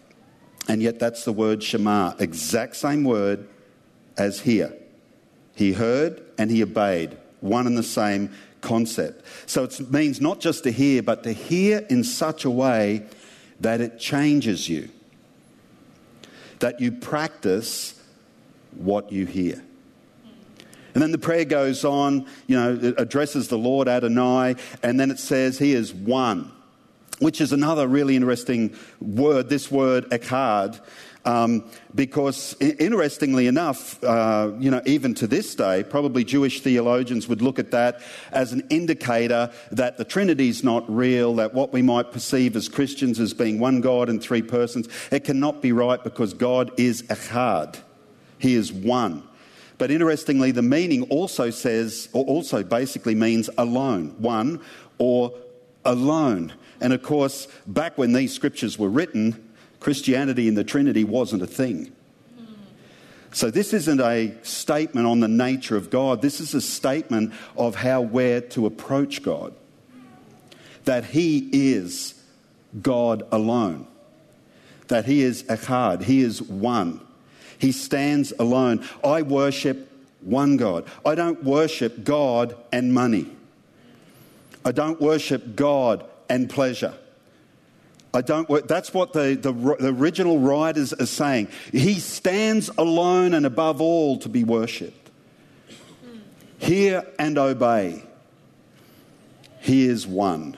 And 0.68 0.82
yet 0.82 1.00
that's 1.00 1.25
the 1.25 1.34
word 1.34 1.63
Shema, 1.63 2.16
exact 2.20 2.75
same 2.75 3.04
word 3.04 3.48
as 4.18 4.42
hear. 4.42 4.74
He 5.56 5.74
heard 5.74 6.24
and 6.38 6.50
he 6.50 6.63
obeyed, 6.63 7.18
one 7.40 7.68
and 7.68 7.78
the 7.78 7.84
same 7.84 8.32
concept. 8.62 9.25
So 9.48 9.63
it 9.63 9.92
means 9.92 10.22
not 10.22 10.40
just 10.40 10.63
to 10.63 10.72
hear, 10.72 11.01
but 11.04 11.24
to 11.24 11.34
hear 11.34 11.86
in 11.90 12.04
such 12.04 12.46
a 12.46 12.50
way 12.50 13.06
that 13.60 13.82
it 13.82 14.00
changes 14.00 14.70
you, 14.70 14.90
that 16.60 16.80
you 16.80 16.92
practice 16.92 18.00
what 18.75 19.12
you 19.12 19.25
hear. 19.25 19.63
And 20.93 21.01
then 21.01 21.12
the 21.12 21.17
prayer 21.17 21.45
goes 21.45 21.83
on, 21.86 22.25
you 22.48 22.55
know, 22.55 22.77
it 22.81 22.95
addresses 22.98 23.48
the 23.48 23.57
Lord 23.57 23.88
Adonai, 23.88 24.55
and 24.83 25.00
then 25.00 25.12
it 25.12 25.19
says 25.19 25.57
he 25.57 25.74
is 25.74 25.93
one, 25.93 26.51
which 27.19 27.41
is 27.41 27.53
another 27.53 27.88
really 27.88 28.15
interesting 28.15 28.75
word, 29.00 29.50
this 29.50 29.71
word 29.71 30.10
echad. 30.10 30.79
Um, 31.24 31.69
because 31.93 32.55
interestingly 32.60 33.45
enough, 33.45 34.03
uh, 34.03 34.53
you 34.57 34.71
know, 34.71 34.81
even 34.88 35.13
to 35.15 35.27
this 35.27 35.53
day, 35.53 35.83
probably 35.83 36.24
Jewish 36.24 36.62
theologians 36.62 37.27
would 37.27 37.43
look 37.43 37.60
at 37.60 37.69
that 37.71 38.01
as 38.31 38.53
an 38.53 38.65
indicator 38.71 39.51
that 39.71 39.98
the 39.98 40.03
Trinity 40.03 40.50
is 40.50 40.63
not 40.63 40.83
real, 40.89 41.36
that 41.36 41.53
what 41.53 41.71
we 41.71 41.83
might 41.83 42.12
perceive 42.12 42.55
as 42.55 42.67
Christians 42.67 43.19
as 43.19 43.36
being 43.36 43.60
one 43.60 43.81
God 43.81 44.10
and 44.10 44.21
three 44.21 44.41
persons, 44.41 44.89
it 45.12 45.24
cannot 45.24 45.62
be 45.62 45.71
right 45.71 46.03
because 46.03 46.33
God 46.33 46.71
is 46.79 47.03
echad. 47.03 47.77
He 48.39 48.55
is 48.55 48.74
one. 48.74 49.21
But 49.82 49.90
interestingly, 49.90 50.52
the 50.52 50.62
meaning 50.62 51.02
also 51.10 51.50
says, 51.50 52.08
or 52.14 52.24
also 52.26 52.62
basically 52.62 53.16
means 53.16 53.50
alone, 53.58 54.14
one 54.20 54.62
or 55.00 55.34
alone. 55.84 56.54
And 56.80 56.94
of 56.94 57.02
course, 57.02 57.48
back 57.66 57.98
when 57.98 58.14
these 58.14 58.32
scriptures 58.32 58.78
were 58.78 58.90
written, 58.90 59.44
Christianity 59.80 60.48
and 60.48 60.56
the 60.56 60.64
Trinity 60.64 61.04
wasn't 61.04 61.42
a 61.42 61.48
thing. 61.48 61.92
So, 63.32 63.50
this 63.50 63.74
isn't 63.74 64.00
a 64.00 64.36
statement 64.44 65.08
on 65.08 65.20
the 65.20 65.28
nature 65.28 65.78
of 65.78 65.90
God. 65.90 66.22
This 66.22 66.40
is 66.40 66.54
a 66.54 66.62
statement 66.62 67.34
of 67.58 67.74
how 67.74 68.02
we're 68.02 68.42
to 68.42 68.68
approach 68.68 69.24
God. 69.24 69.52
That 70.86 71.06
He 71.06 71.50
is 71.52 72.22
God 72.84 73.24
alone. 73.32 73.88
That 74.90 75.06
He 75.06 75.24
is 75.24 75.42
Echad. 75.46 76.04
He 76.04 76.22
is 76.22 76.40
one. 76.40 77.02
He 77.62 77.72
stands 77.72 78.34
alone. 78.39 78.84
I 79.03 79.22
worship 79.22 79.88
one 80.22 80.58
God. 80.58 80.88
I 81.06 81.13
don't 81.13 81.44
worship 81.44 82.03
God 82.03 82.56
and 82.72 82.91
money. 82.91 83.30
I 84.65 84.72
don't 84.72 85.00
worship 85.00 85.56
God 85.56 86.03
and 86.27 86.50
pleasure. 86.50 86.96
I 88.15 88.22
don't. 88.22 88.68
That's 88.68 88.96
what 88.96 89.13
the, 89.13 89.38
the, 89.39 89.53
the, 89.53 89.89
original 89.89 90.39
writers 90.39 90.91
are 90.91 91.06
saying. 91.06 91.50
He 91.72 92.00
stands 92.00 92.72
alone 92.80 93.36
and 93.36 93.46
above 93.46 93.80
all 93.80 94.18
to 94.18 94.27
be 94.27 94.44
worshipped. 94.44 95.12
Hear 96.58 97.06
and 97.20 97.38
obey. 97.38 98.03
He 99.60 99.86
is 99.86 100.08
one. 100.08 100.58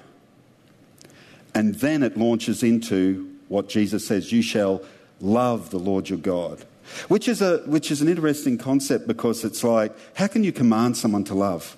And 1.53 1.75
then 1.75 2.01
it 2.01 2.17
launches 2.17 2.63
into 2.63 3.29
what 3.49 3.67
Jesus 3.67 4.07
says 4.07 4.31
you 4.31 4.41
shall 4.41 4.81
love 5.19 5.69
the 5.69 5.79
Lord 5.79 6.07
your 6.07 6.19
God. 6.19 6.65
Which 7.07 7.27
is, 7.27 7.41
a, 7.41 7.57
which 7.65 7.91
is 7.91 8.01
an 8.01 8.07
interesting 8.07 8.57
concept 8.57 9.07
because 9.07 9.43
it's 9.43 9.63
like, 9.63 9.93
how 10.15 10.27
can 10.27 10.43
you 10.43 10.51
command 10.51 10.97
someone 10.97 11.23
to 11.25 11.33
love? 11.33 11.77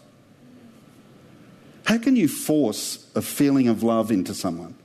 How 1.86 1.98
can 1.98 2.15
you 2.15 2.27
force 2.27 3.10
a 3.15 3.22
feeling 3.22 3.67
of 3.67 3.84
love 3.84 4.12
into 4.12 4.34
someone? 4.34 4.75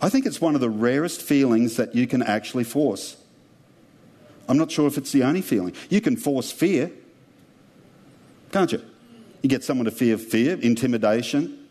I 0.00 0.08
think 0.08 0.26
it's 0.26 0.40
one 0.40 0.54
of 0.54 0.60
the 0.60 0.70
rarest 0.70 1.22
feelings 1.22 1.76
that 1.76 1.94
you 1.94 2.06
can 2.06 2.22
actually 2.22 2.64
force. 2.64 3.16
I'm 4.48 4.58
not 4.58 4.70
sure 4.70 4.86
if 4.86 4.98
it's 4.98 5.12
the 5.12 5.22
only 5.22 5.42
feeling. 5.42 5.74
You 5.88 6.00
can 6.00 6.16
force 6.16 6.50
fear, 6.52 6.90
can't 8.52 8.70
you? 8.70 8.82
You 9.42 9.48
get 9.48 9.64
someone 9.64 9.84
to 9.86 9.90
fear 9.90 10.18
fear, 10.18 10.56
intimidation, 10.60 11.66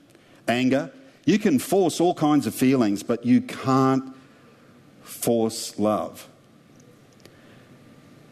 anger. 0.47 0.91
You 1.25 1.39
can 1.39 1.59
force 1.59 1.99
all 1.99 2.13
kinds 2.13 2.47
of 2.47 2.55
feelings, 2.55 3.03
but 3.03 3.25
you 3.25 3.41
can't 3.41 4.15
force 5.01 5.77
love. 5.77 6.27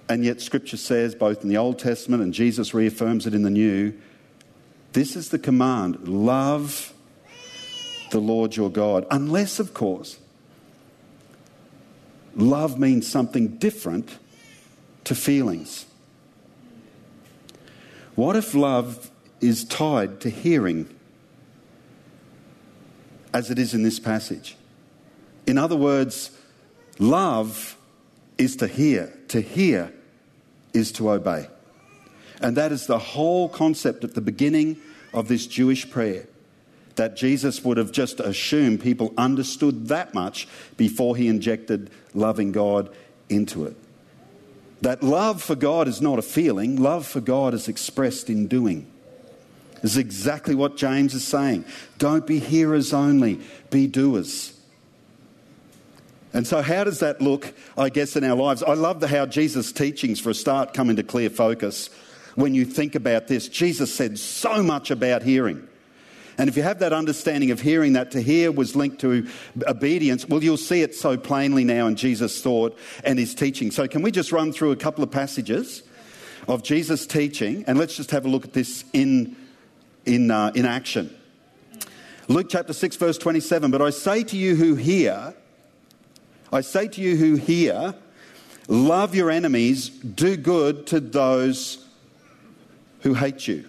And 0.10 0.26
yet, 0.26 0.42
Scripture 0.42 0.78
says, 0.78 1.16
both 1.16 1.44
in 1.44 1.50
the 1.50 1.58
Old 1.58 1.80
Testament 1.80 2.22
and 2.22 2.34
Jesus 2.34 2.74
reaffirms 2.74 3.26
it 3.26 3.34
in 3.34 3.44
the 3.44 3.50
New, 3.50 3.94
this 4.92 5.16
is 5.16 5.30
the 5.30 5.40
command 5.40 6.08
love 6.08 6.94
the 8.12 8.20
Lord 8.20 8.56
your 8.56 8.70
God. 8.70 9.08
Unless, 9.10 9.60
of 9.60 9.74
course, 9.74 10.20
love 12.36 12.78
means 12.78 13.10
something 13.10 13.58
different 13.58 14.18
to 15.06 15.16
feelings. 15.16 15.86
What 18.16 18.36
if 18.36 18.54
love 18.54 19.10
is 19.42 19.66
tied 19.66 20.22
to 20.22 20.30
hearing, 20.30 20.94
as 23.34 23.50
it 23.50 23.58
is 23.58 23.74
in 23.74 23.82
this 23.82 24.00
passage? 24.00 24.56
In 25.48 25.58
other 25.58 25.76
words, 25.76 26.30
love 27.00 27.76
is 28.44 28.56
to 28.58 28.68
hear, 28.68 29.14
to 29.30 29.42
hear 29.42 29.94
is 30.74 30.92
to 30.94 31.12
obey. 31.12 31.48
And 32.42 32.58
that 32.58 32.72
is 32.72 32.88
the 32.88 33.00
whole 33.00 33.48
concept 33.48 34.04
at 34.04 34.16
the 34.16 34.22
beginning 34.22 34.78
of 35.14 35.28
this 35.28 35.48
Jewish 35.48 35.90
prayer. 35.90 36.28
That 36.96 37.16
Jesus 37.16 37.64
would 37.64 37.78
have 37.78 37.92
just 37.92 38.20
assumed 38.20 38.82
people 38.82 39.14
understood 39.18 39.88
that 39.88 40.14
much 40.14 40.48
before 40.78 41.16
he 41.16 41.28
injected 41.28 41.90
loving 42.14 42.52
God 42.52 42.94
into 43.30 43.66
it. 43.66 43.76
That 44.82 45.02
love 45.02 45.42
for 45.42 45.56
God 45.56 45.88
is 45.88 46.02
not 46.02 46.20
a 46.20 46.22
feeling, 46.22 46.76
love 46.76 47.08
for 47.08 47.22
God 47.22 47.54
is 47.54 47.68
expressed 47.68 48.30
in 48.30 48.48
doing. 48.48 48.86
This 49.82 49.92
is 49.92 49.98
exactly 49.98 50.56
what 50.56 50.78
James 50.78 51.14
is 51.14 51.26
saying. 51.26 51.66
Don't 51.98 52.28
be 52.28 52.40
hearers 52.40 52.94
only, 52.94 53.40
be 53.70 53.88
doers. 53.88 54.54
And 56.34 56.48
so, 56.48 56.64
how 56.64 56.84
does 56.84 57.00
that 57.00 57.22
look, 57.22 57.54
I 57.78 57.90
guess, 57.90 58.16
in 58.16 58.24
our 58.24 58.36
lives? 58.36 58.64
I 58.64 58.74
love 58.74 59.00
the, 59.00 59.08
how 59.08 59.28
Jesus' 59.28 59.72
teachings, 59.72 60.20
for 60.20 60.32
a 60.32 60.34
start, 60.34 60.74
come 60.74 60.90
into 60.90 61.04
clear 61.04 61.30
focus 61.30 61.92
when 62.36 62.56
you 62.56 62.66
think 62.66 62.96
about 62.96 63.28
this. 63.28 63.48
Jesus 63.48 63.94
said 63.94 64.18
so 64.18 64.64
much 64.64 64.90
about 64.90 65.22
hearing. 65.22 65.68
And 66.40 66.50
if 66.50 66.58
you 66.58 66.64
have 66.64 66.80
that 66.80 66.94
understanding 66.94 67.52
of 67.52 67.62
hearing, 67.62 67.94
that 67.94 68.10
to 68.12 68.22
hear 68.22 68.52
was 68.52 68.76
linked 68.76 69.00
to 69.02 69.28
obedience, 69.68 70.28
well, 70.28 70.44
you'll 70.44 70.58
see 70.58 70.82
it 70.82 70.96
so 70.96 71.16
plainly 71.16 71.64
now 71.64 71.86
in 71.86 71.96
Jesus' 71.96 72.42
thought 72.42 72.76
and 73.04 73.20
his 73.20 73.36
teaching. 73.36 73.70
So, 73.70 73.88
can 73.88 74.02
we 74.02 74.10
just 74.10 74.32
run 74.32 74.52
through 74.52 74.72
a 74.72 74.76
couple 74.76 75.04
of 75.04 75.12
passages 75.12 75.84
of 76.48 76.64
Jesus' 76.64 77.06
teaching 77.06 77.64
and 77.68 77.78
let's 77.78 77.96
just 77.96 78.10
have 78.10 78.26
a 78.26 78.30
look 78.30 78.46
at 78.46 78.54
this 78.54 78.84
in, 78.94 79.36
in, 80.06 80.32
uh, 80.32 80.52
in 80.56 80.66
action? 80.66 81.16
Luke 82.28 82.48
chapter 82.50 82.74
6, 82.74 82.96
verse 82.96 83.20
27 83.20 83.70
But 83.70 83.84
I 83.84 83.92
say 83.92 84.24
to 84.24 84.38
you 84.38 84.56
who 84.56 84.74
hear, 84.74 85.36
I 86.54 86.62
say 86.62 86.88
to 86.88 87.02
you 87.02 87.16
who 87.16 87.36
hear, 87.36 87.96
love 88.68 89.16
your 89.16 89.32
enemies, 89.32 89.90
do 89.90 90.38
good 90.38 90.86
to 90.88 91.00
those 91.00 91.84
who 93.00 93.16
hate 93.16 93.48
you. 93.48 93.68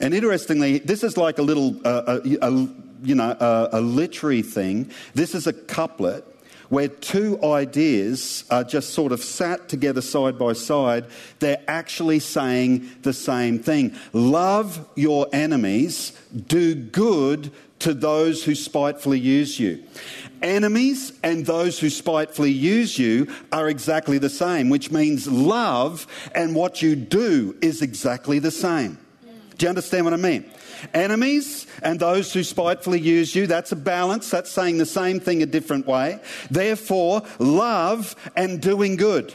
And 0.00 0.12
interestingly, 0.12 0.80
this 0.80 1.02
is 1.02 1.16
like 1.16 1.38
a 1.38 1.42
little, 1.42 1.80
uh, 1.86 2.20
a, 2.22 2.46
a, 2.46 2.50
you 3.02 3.14
know, 3.14 3.36
a, 3.40 3.68
a 3.72 3.80
literary 3.80 4.42
thing. 4.42 4.90
This 5.14 5.34
is 5.34 5.46
a 5.46 5.54
couplet 5.54 6.26
where 6.68 6.88
two 6.88 7.42
ideas 7.42 8.44
are 8.50 8.64
just 8.64 8.90
sort 8.90 9.10
of 9.10 9.22
sat 9.22 9.66
together 9.68 10.02
side 10.02 10.38
by 10.38 10.52
side, 10.52 11.06
they're 11.38 11.62
actually 11.68 12.18
saying 12.18 12.90
the 13.02 13.12
same 13.14 13.58
thing. 13.58 13.94
Love 14.12 14.86
your 14.94 15.26
enemies, 15.32 16.12
do 16.48 16.74
good 16.74 17.50
to 17.84 17.92
those 17.92 18.42
who 18.42 18.54
spitefully 18.54 19.18
use 19.18 19.60
you. 19.60 19.84
Enemies 20.40 21.12
and 21.22 21.44
those 21.44 21.78
who 21.78 21.90
spitefully 21.90 22.50
use 22.50 22.98
you 22.98 23.28
are 23.52 23.68
exactly 23.68 24.16
the 24.16 24.30
same, 24.30 24.70
which 24.70 24.90
means 24.90 25.28
love 25.28 26.06
and 26.34 26.54
what 26.54 26.80
you 26.80 26.96
do 26.96 27.54
is 27.60 27.82
exactly 27.82 28.38
the 28.38 28.50
same. 28.50 28.98
Do 29.58 29.66
you 29.66 29.68
understand 29.68 30.06
what 30.06 30.14
I 30.14 30.16
mean? 30.16 30.50
Enemies 30.94 31.66
and 31.82 32.00
those 32.00 32.32
who 32.32 32.42
spitefully 32.42 33.00
use 33.00 33.34
you, 33.34 33.46
that's 33.46 33.72
a 33.72 33.76
balance. 33.76 34.30
That's 34.30 34.50
saying 34.50 34.78
the 34.78 34.86
same 34.86 35.20
thing 35.20 35.42
a 35.42 35.46
different 35.46 35.86
way. 35.86 36.20
Therefore, 36.50 37.20
love 37.38 38.16
and 38.34 38.62
doing 38.62 38.96
good 38.96 39.34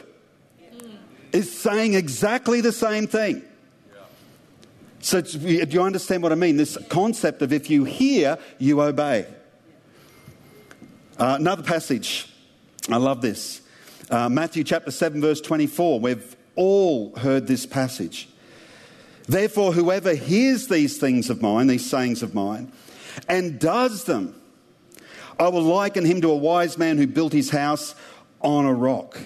is 1.32 1.56
saying 1.56 1.94
exactly 1.94 2.60
the 2.60 2.72
same 2.72 3.06
thing. 3.06 3.44
So, 5.02 5.22
do 5.22 5.38
you 5.48 5.82
understand 5.82 6.22
what 6.22 6.30
I 6.30 6.34
mean? 6.34 6.58
This 6.58 6.76
concept 6.88 7.40
of 7.40 7.54
if 7.54 7.70
you 7.70 7.84
hear, 7.84 8.38
you 8.58 8.82
obey. 8.82 9.26
Uh, 11.18 11.36
another 11.40 11.62
passage, 11.62 12.30
I 12.90 12.98
love 12.98 13.22
this. 13.22 13.62
Uh, 14.10 14.28
Matthew 14.28 14.62
chapter 14.62 14.90
7, 14.90 15.20
verse 15.20 15.40
24. 15.40 16.00
We've 16.00 16.36
all 16.54 17.16
heard 17.16 17.46
this 17.46 17.64
passage. 17.64 18.28
Therefore, 19.26 19.72
whoever 19.72 20.14
hears 20.14 20.66
these 20.66 20.98
things 20.98 21.30
of 21.30 21.40
mine, 21.40 21.66
these 21.68 21.88
sayings 21.88 22.22
of 22.22 22.34
mine, 22.34 22.70
and 23.26 23.58
does 23.58 24.04
them, 24.04 24.34
I 25.38 25.48
will 25.48 25.62
liken 25.62 26.04
him 26.04 26.20
to 26.20 26.30
a 26.30 26.36
wise 26.36 26.76
man 26.76 26.98
who 26.98 27.06
built 27.06 27.32
his 27.32 27.48
house 27.48 27.94
on 28.42 28.66
a 28.66 28.74
rock. 28.74 29.18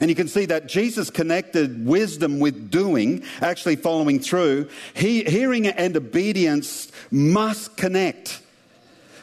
And 0.00 0.08
you 0.08 0.16
can 0.16 0.28
see 0.28 0.46
that 0.46 0.66
Jesus 0.66 1.10
connected 1.10 1.86
wisdom 1.86 2.40
with 2.40 2.70
doing, 2.70 3.22
actually 3.42 3.76
following 3.76 4.18
through. 4.18 4.68
He, 4.94 5.24
hearing 5.24 5.66
and 5.66 5.96
obedience 5.96 6.90
must 7.10 7.76
connect 7.76 8.40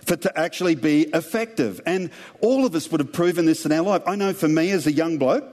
for 0.06 0.16
to 0.16 0.40
actually 0.40 0.76
be 0.76 1.04
effective. 1.14 1.82
And 1.86 2.12
all 2.42 2.66
of 2.66 2.76
us 2.76 2.92
would 2.92 3.02
have 3.02 3.12
proven 3.12 3.46
this 3.46 3.66
in 3.66 3.72
our 3.72 3.82
life. 3.82 4.04
I 4.06 4.16
know 4.16 4.34
for 4.34 4.48
me 4.48 4.72
as 4.72 4.86
a 4.88 4.92
young 4.92 5.18
bloke, 5.18 5.46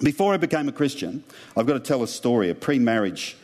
before 0.00 0.32
I 0.32 0.36
became 0.36 0.68
a 0.68 0.72
Christian, 0.72 1.24
I've 1.56 1.66
got 1.66 1.74
to 1.74 1.80
tell 1.80 2.02
a 2.02 2.08
story, 2.08 2.50
a 2.50 2.54
pre 2.54 2.78
marriage 2.78 3.36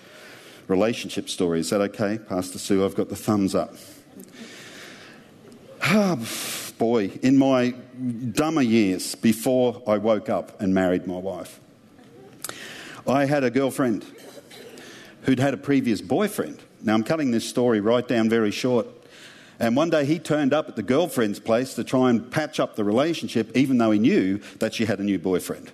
relationship 0.69 1.29
story. 1.29 1.61
Is 1.61 1.71
that 1.71 1.81
okay, 1.81 2.19
Pastor 2.19 2.59
Sue? 2.59 2.85
I've 2.85 2.95
got 2.95 3.09
the 3.09 3.17
thumbs 3.17 3.55
up. 3.55 3.75
Ah, 5.83 6.17
Boy, 6.79 7.11
in 7.23 7.39
my 7.39 7.75
dumber 8.33 8.63
years 8.63 9.15
before 9.15 9.83
I 9.87 9.97
woke 9.97 10.29
up 10.29 10.61
and 10.61 10.75
married 10.75 11.07
my 11.07 11.17
wife, 11.17 11.59
I 13.07 13.25
had 13.25 13.45
a 13.45 13.51
girlfriend 13.51 14.05
who'd 15.23 15.39
had 15.39 15.55
a 15.55 15.57
previous 15.57 16.03
boyfriend. 16.03 16.59
Now, 16.83 16.95
I'm 16.95 17.03
cutting 17.03 17.31
this 17.31 17.49
story 17.49 17.81
right 17.81 18.07
down 18.07 18.29
very 18.29 18.51
short. 18.51 18.87
And 19.59 19.75
one 19.75 19.89
day 19.89 20.05
he 20.05 20.19
turned 20.19 20.53
up 20.53 20.69
at 20.69 20.77
the 20.77 20.83
girlfriend's 20.83 21.41
place 21.41 21.75
to 21.75 21.85
try 21.85 22.11
and 22.11 22.31
patch 22.31 22.61
up 22.61 22.77
the 22.77 22.85
relationship, 22.85 23.57
even 23.57 23.79
though 23.79 23.91
he 23.91 23.99
knew 23.99 24.41
that 24.59 24.75
she 24.75 24.85
had 24.85 24.99
a 24.99 25.03
new 25.03 25.19
boyfriend. 25.19 25.73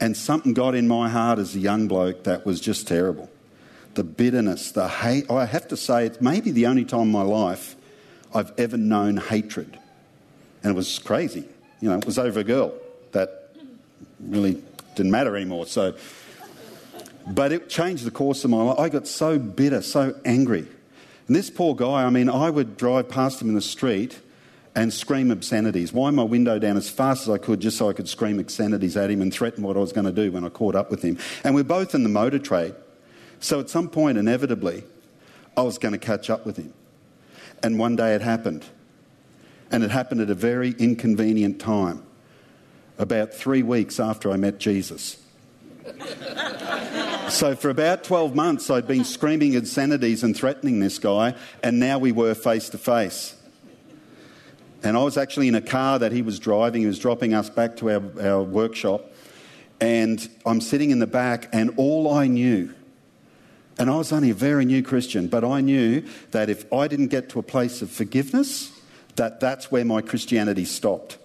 And 0.00 0.16
something 0.16 0.52
got 0.52 0.74
in 0.74 0.88
my 0.88 1.08
heart 1.08 1.38
as 1.38 1.54
a 1.54 1.60
young 1.60 1.86
bloke 1.86 2.24
that 2.24 2.44
was 2.44 2.60
just 2.60 2.88
terrible. 2.88 3.30
The 3.94 4.04
bitterness, 4.04 4.72
the 4.72 4.88
hate. 4.88 5.30
I 5.30 5.46
have 5.46 5.68
to 5.68 5.76
say, 5.76 6.06
it's 6.06 6.20
maybe 6.20 6.50
the 6.50 6.66
only 6.66 6.84
time 6.84 7.02
in 7.02 7.12
my 7.12 7.22
life 7.22 7.75
I've 8.36 8.52
ever 8.58 8.76
known 8.76 9.16
hatred. 9.16 9.78
And 10.62 10.72
it 10.72 10.76
was 10.76 10.98
crazy. 10.98 11.44
You 11.80 11.88
know, 11.88 11.96
it 11.96 12.04
was 12.04 12.18
over 12.18 12.40
a 12.40 12.44
girl 12.44 12.74
that 13.12 13.50
really 14.20 14.62
didn't 14.94 15.10
matter 15.10 15.34
anymore. 15.36 15.66
So, 15.66 15.94
but 17.26 17.50
it 17.50 17.70
changed 17.70 18.04
the 18.04 18.10
course 18.10 18.44
of 18.44 18.50
my 18.50 18.62
life. 18.62 18.78
I 18.78 18.88
got 18.90 19.06
so 19.06 19.38
bitter, 19.38 19.80
so 19.80 20.14
angry. 20.26 20.66
And 21.26 21.34
this 21.34 21.48
poor 21.48 21.74
guy, 21.74 22.04
I 22.04 22.10
mean, 22.10 22.28
I 22.28 22.50
would 22.50 22.76
drive 22.76 23.08
past 23.08 23.40
him 23.40 23.48
in 23.48 23.54
the 23.54 23.62
street 23.62 24.20
and 24.74 24.92
scream 24.92 25.30
obscenities, 25.30 25.94
wind 25.94 26.14
my 26.14 26.22
window 26.22 26.58
down 26.58 26.76
as 26.76 26.90
fast 26.90 27.22
as 27.22 27.30
I 27.30 27.38
could 27.38 27.60
just 27.60 27.78
so 27.78 27.88
I 27.88 27.94
could 27.94 28.08
scream 28.08 28.38
obscenities 28.38 28.98
at 28.98 29.10
him 29.10 29.22
and 29.22 29.32
threaten 29.32 29.64
what 29.64 29.78
I 29.78 29.80
was 29.80 29.94
going 29.94 30.04
to 30.04 30.12
do 30.12 30.30
when 30.30 30.44
I 30.44 30.50
caught 30.50 30.74
up 30.74 30.90
with 30.90 31.00
him. 31.00 31.16
And 31.42 31.54
we're 31.54 31.64
both 31.64 31.94
in 31.94 32.02
the 32.02 32.10
motor 32.10 32.38
trade. 32.38 32.74
So 33.40 33.60
at 33.60 33.70
some 33.70 33.88
point, 33.88 34.18
inevitably, 34.18 34.84
I 35.56 35.62
was 35.62 35.78
going 35.78 35.92
to 35.92 35.98
catch 35.98 36.28
up 36.28 36.44
with 36.44 36.58
him. 36.58 36.74
And 37.62 37.78
one 37.78 37.96
day 37.96 38.14
it 38.14 38.22
happened. 38.22 38.64
And 39.70 39.82
it 39.82 39.90
happened 39.90 40.20
at 40.20 40.30
a 40.30 40.34
very 40.34 40.74
inconvenient 40.78 41.60
time, 41.60 42.04
about 42.98 43.34
three 43.34 43.62
weeks 43.62 43.98
after 43.98 44.30
I 44.30 44.36
met 44.36 44.58
Jesus. 44.58 45.22
so, 47.28 47.56
for 47.56 47.70
about 47.70 48.04
12 48.04 48.34
months, 48.34 48.70
I'd 48.70 48.86
been 48.86 49.04
screaming 49.04 49.54
insanities 49.54 50.22
and 50.22 50.36
threatening 50.36 50.80
this 50.80 50.98
guy, 50.98 51.34
and 51.62 51.80
now 51.80 51.98
we 51.98 52.12
were 52.12 52.34
face 52.34 52.68
to 52.70 52.78
face. 52.78 53.34
And 54.82 54.96
I 54.96 55.02
was 55.02 55.16
actually 55.16 55.48
in 55.48 55.54
a 55.54 55.60
car 55.60 55.98
that 55.98 56.12
he 56.12 56.22
was 56.22 56.38
driving. 56.38 56.82
He 56.82 56.86
was 56.86 56.98
dropping 56.98 57.34
us 57.34 57.50
back 57.50 57.76
to 57.78 57.90
our, 57.90 58.02
our 58.20 58.42
workshop. 58.42 59.10
And 59.80 60.28
I'm 60.44 60.60
sitting 60.60 60.90
in 60.90 61.00
the 61.00 61.06
back, 61.06 61.48
and 61.52 61.74
all 61.76 62.12
I 62.12 62.28
knew, 62.28 62.72
and 63.78 63.90
I 63.90 63.96
was 63.96 64.12
only 64.12 64.30
a 64.30 64.34
very 64.34 64.64
new 64.64 64.82
Christian, 64.82 65.28
but 65.28 65.44
I 65.44 65.60
knew 65.60 66.02
that 66.30 66.48
if 66.48 66.72
I 66.72 66.88
didn't 66.88 67.08
get 67.08 67.28
to 67.30 67.38
a 67.38 67.42
place 67.42 67.82
of 67.82 67.90
forgiveness, 67.90 68.72
that 69.16 69.40
that's 69.40 69.70
where 69.70 69.84
my 69.84 70.00
Christianity 70.00 70.64
stopped. 70.64 71.18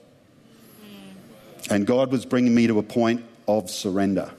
And 1.70 1.88
God 1.88 2.12
was 2.12 2.26
bringing 2.26 2.54
me 2.54 2.68
to 2.68 2.80
a 2.80 2.84
point 2.84 3.24
of 3.48 3.70
surrender. 3.70 4.32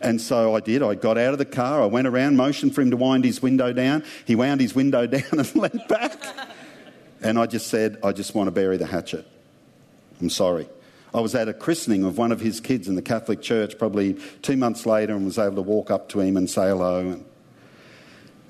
And 0.00 0.20
so 0.20 0.54
I 0.54 0.60
did. 0.60 0.82
I 0.82 0.94
got 0.94 1.16
out 1.16 1.32
of 1.32 1.38
the 1.38 1.46
car. 1.46 1.82
I 1.82 1.86
went 1.86 2.06
around, 2.06 2.36
motioned 2.36 2.74
for 2.74 2.82
him 2.82 2.90
to 2.90 2.96
wind 2.96 3.24
his 3.24 3.40
window 3.40 3.72
down. 3.72 4.04
He 4.26 4.36
wound 4.36 4.60
his 4.60 4.74
window 4.74 5.06
down 5.08 5.22
and 5.32 5.56
leant 5.56 5.88
back. 5.88 6.12
And 7.22 7.38
I 7.38 7.46
just 7.46 7.68
said, 7.68 7.98
I 8.04 8.12
just 8.12 8.34
want 8.34 8.48
to 8.48 8.50
bury 8.52 8.76
the 8.76 8.86
hatchet. 8.86 9.26
I'm 10.20 10.30
sorry. 10.30 10.68
I 11.14 11.20
was 11.20 11.34
at 11.36 11.48
a 11.48 11.54
christening 11.54 12.02
of 12.02 12.18
one 12.18 12.32
of 12.32 12.40
his 12.40 12.60
kids 12.60 12.88
in 12.88 12.96
the 12.96 13.02
Catholic 13.02 13.40
Church 13.40 13.78
probably 13.78 14.14
two 14.42 14.56
months 14.56 14.84
later 14.84 15.14
and 15.14 15.24
was 15.24 15.38
able 15.38 15.54
to 15.54 15.62
walk 15.62 15.90
up 15.90 16.08
to 16.10 16.20
him 16.20 16.36
and 16.36 16.50
say 16.50 16.68
hello. 16.68 16.98
And, 17.08 17.24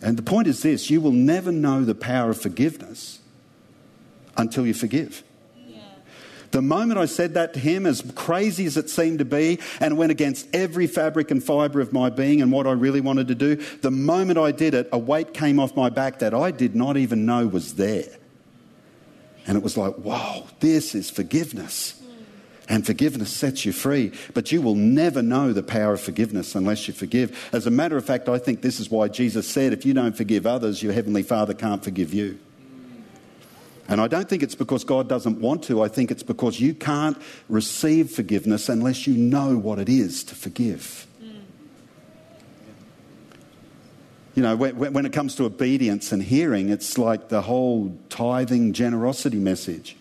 and 0.01 0.17
the 0.17 0.23
point 0.23 0.49
is 0.49 0.63
this 0.63 0.89
you 0.89 1.03
will 1.03 1.13
never 1.13 1.53
know 1.53 1.85
the 1.85 1.95
power 1.95 2.31
of 2.31 2.41
forgiveness 2.41 3.21
until 4.37 4.67
you 4.67 4.73
forgive. 4.73 5.23
The 6.53 6.63
moment 6.63 7.01
I 7.01 7.07
said 7.07 7.35
that 7.35 7.53
to 7.55 7.59
him, 7.59 7.85
as 7.85 8.01
crazy 8.15 8.65
as 8.65 8.77
it 8.77 8.89
seemed 8.89 9.19
to 9.19 9.25
be, 9.25 9.59
and 9.81 9.99
went 9.99 10.13
against 10.13 10.47
every 10.55 10.87
fabric 10.87 11.33
and 11.33 11.43
fibre 11.43 11.81
of 11.81 11.93
my 11.93 12.11
being 12.11 12.41
and 12.41 12.53
what 12.53 12.69
I 12.69 12.71
really 12.71 13.01
wanted 13.01 13.27
to 13.27 13.35
do, 13.35 13.57
the 13.83 13.91
moment 13.91 14.39
I 14.39 14.53
did 14.53 14.73
it, 14.73 14.89
a 14.93 14.99
weight 14.99 15.35
came 15.35 15.59
off 15.59 15.75
my 15.75 15.91
back 15.91 16.21
that 16.21 16.33
I 16.33 16.53
did 16.53 16.77
not 16.77 16.97
even 16.97 17.27
know 17.27 17.49
was 17.49 17.75
there. 17.75 18.07
And 19.49 19.57
it 19.57 19.65
was 19.65 19.77
like, 19.77 19.99
wow, 19.99 20.47
this 20.61 20.95
is 20.95 21.11
forgiveness. 21.11 22.01
And 22.69 22.87
forgiveness 22.87 23.31
sets 23.31 23.65
you 23.65 23.73
free. 23.73 24.13
But 24.33 24.51
you 24.51 24.63
will 24.63 24.75
never 24.75 25.23
know 25.23 25.53
the 25.53 25.63
power 25.63 25.95
of 25.95 26.01
forgiveness 26.01 26.55
unless 26.55 26.89
you 26.89 26.95
forgive. 26.95 27.51
As 27.53 27.67
a 27.67 27.71
matter 27.71 27.97
of 27.97 28.05
fact, 28.05 28.29
I 28.29 28.39
think 28.39 28.63
this 28.63 28.81
is 28.81 28.91
why 28.91 29.09
Jesus 29.09 29.49
said, 29.49 29.73
if 29.73 29.85
you 29.85 29.93
don't 29.93 30.17
forgive 30.17 30.47
others, 30.47 30.83
your 30.83 30.93
Heavenly 30.93 31.23
Father 31.23 31.53
can't 31.53 31.85
forgive 31.85 32.15
you. 32.15 32.39
And 33.87 34.01
I 34.01 34.09
don't 34.09 34.29
think 34.29 34.43
it's 34.43 34.55
because 34.55 34.83
God 34.83 35.09
doesn't 35.11 35.41
want 35.41 35.65
to. 35.65 35.83
I 35.83 35.89
think 35.89 36.11
it's 36.11 36.23
because 36.23 36.59
you 36.59 36.73
can't 36.73 37.19
receive 37.51 38.11
forgiveness 38.11 38.71
unless 38.71 39.07
you 39.07 39.15
know 39.15 39.59
what 39.59 39.79
it 39.79 39.91
is 39.91 40.25
to 40.25 40.35
forgive. 40.35 41.07
You 44.35 44.43
know, 44.43 44.57
when, 44.57 45.07
it 45.07 45.13
comes 45.13 45.37
to 45.37 45.45
obedience 45.45 46.11
and 46.11 46.21
hearing, 46.21 46.69
it's 46.71 46.99
like 46.99 47.29
the 47.29 47.43
whole 47.43 47.97
tithing 48.09 48.73
generosity 48.73 49.37
message. 49.37 49.97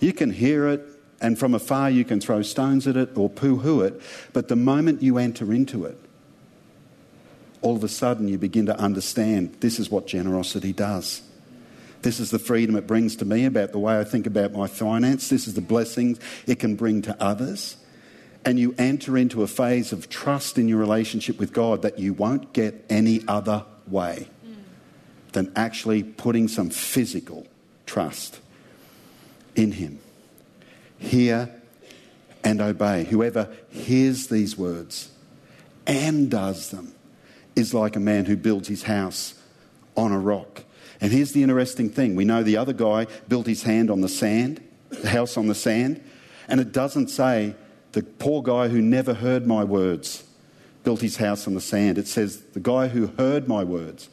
You 0.00 0.14
can 0.14 0.30
hear 0.30 0.66
it, 0.68 0.88
and 1.22 1.38
from 1.38 1.54
afar 1.54 1.88
you 1.88 2.04
can 2.04 2.20
throw 2.20 2.42
stones 2.42 2.86
at 2.86 2.96
it 2.96 3.16
or 3.16 3.30
poo 3.30 3.56
hoo 3.58 3.80
it, 3.80 4.02
but 4.32 4.48
the 4.48 4.56
moment 4.56 5.02
you 5.02 5.16
enter 5.16 5.52
into 5.52 5.84
it, 5.84 5.96
all 7.62 7.76
of 7.76 7.84
a 7.84 7.88
sudden 7.88 8.26
you 8.26 8.36
begin 8.36 8.66
to 8.66 8.76
understand 8.78 9.54
this 9.60 9.78
is 9.78 9.88
what 9.88 10.06
generosity 10.08 10.72
does. 10.72 11.22
This 12.02 12.18
is 12.18 12.32
the 12.32 12.40
freedom 12.40 12.74
it 12.74 12.88
brings 12.88 13.14
to 13.16 13.24
me 13.24 13.44
about 13.44 13.70
the 13.70 13.78
way 13.78 13.98
I 13.98 14.02
think 14.02 14.26
about 14.26 14.52
my 14.52 14.66
finance. 14.66 15.28
This 15.28 15.46
is 15.46 15.54
the 15.54 15.60
blessings 15.60 16.18
it 16.48 16.58
can 16.58 16.74
bring 16.74 17.00
to 17.02 17.16
others. 17.22 17.76
And 18.44 18.58
you 18.58 18.74
enter 18.76 19.16
into 19.16 19.44
a 19.44 19.46
phase 19.46 19.92
of 19.92 20.08
trust 20.08 20.58
in 20.58 20.66
your 20.66 20.78
relationship 20.78 21.38
with 21.38 21.52
God 21.52 21.82
that 21.82 22.00
you 22.00 22.12
won't 22.12 22.52
get 22.52 22.84
any 22.90 23.22
other 23.28 23.64
way 23.86 24.28
than 25.30 25.52
actually 25.54 26.02
putting 26.02 26.48
some 26.48 26.70
physical 26.70 27.46
trust 27.86 28.40
in 29.54 29.70
Him. 29.70 30.00
Hear 31.02 31.52
and 32.44 32.60
obey. 32.60 33.04
Whoever 33.04 33.48
hears 33.70 34.28
these 34.28 34.56
words 34.56 35.10
and 35.86 36.30
does 36.30 36.70
them 36.70 36.94
is 37.56 37.74
like 37.74 37.96
a 37.96 38.00
man 38.00 38.24
who 38.24 38.36
builds 38.36 38.68
his 38.68 38.84
house 38.84 39.34
on 39.96 40.12
a 40.12 40.18
rock. 40.18 40.62
And 41.00 41.12
here's 41.12 41.32
the 41.32 41.42
interesting 41.42 41.90
thing 41.90 42.14
we 42.14 42.24
know 42.24 42.44
the 42.44 42.56
other 42.56 42.72
guy 42.72 43.08
built 43.28 43.46
his 43.46 43.64
hand 43.64 43.90
on 43.90 44.00
the 44.00 44.08
sand, 44.08 44.62
the 44.90 45.08
house 45.08 45.36
on 45.36 45.48
the 45.48 45.54
sand, 45.54 46.02
and 46.46 46.60
it 46.60 46.72
doesn't 46.72 47.08
say 47.08 47.56
the 47.90 48.04
poor 48.04 48.40
guy 48.40 48.68
who 48.68 48.80
never 48.80 49.12
heard 49.12 49.44
my 49.44 49.64
words 49.64 50.22
built 50.84 51.00
his 51.00 51.16
house 51.16 51.48
on 51.48 51.54
the 51.54 51.60
sand. 51.60 51.98
It 51.98 52.06
says 52.06 52.42
the 52.52 52.60
guy 52.60 52.88
who 52.88 53.08
heard 53.18 53.48
my 53.48 53.64
words 53.64 54.08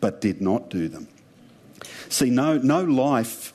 but 0.00 0.20
did 0.20 0.42
not 0.42 0.68
do 0.68 0.88
them. 0.88 1.08
See, 2.10 2.28
no, 2.28 2.58
no 2.58 2.84
life 2.84 3.53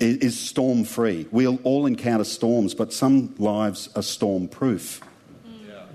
is, 0.00 0.38
storm 0.38 0.84
free. 0.84 1.26
We'll 1.30 1.58
all 1.62 1.86
encounter 1.86 2.24
storms, 2.24 2.74
but 2.74 2.92
some 2.92 3.34
lives 3.38 3.88
are 3.96 4.02
storm 4.02 4.48
proof. 4.48 5.00
Mm. 5.46 5.86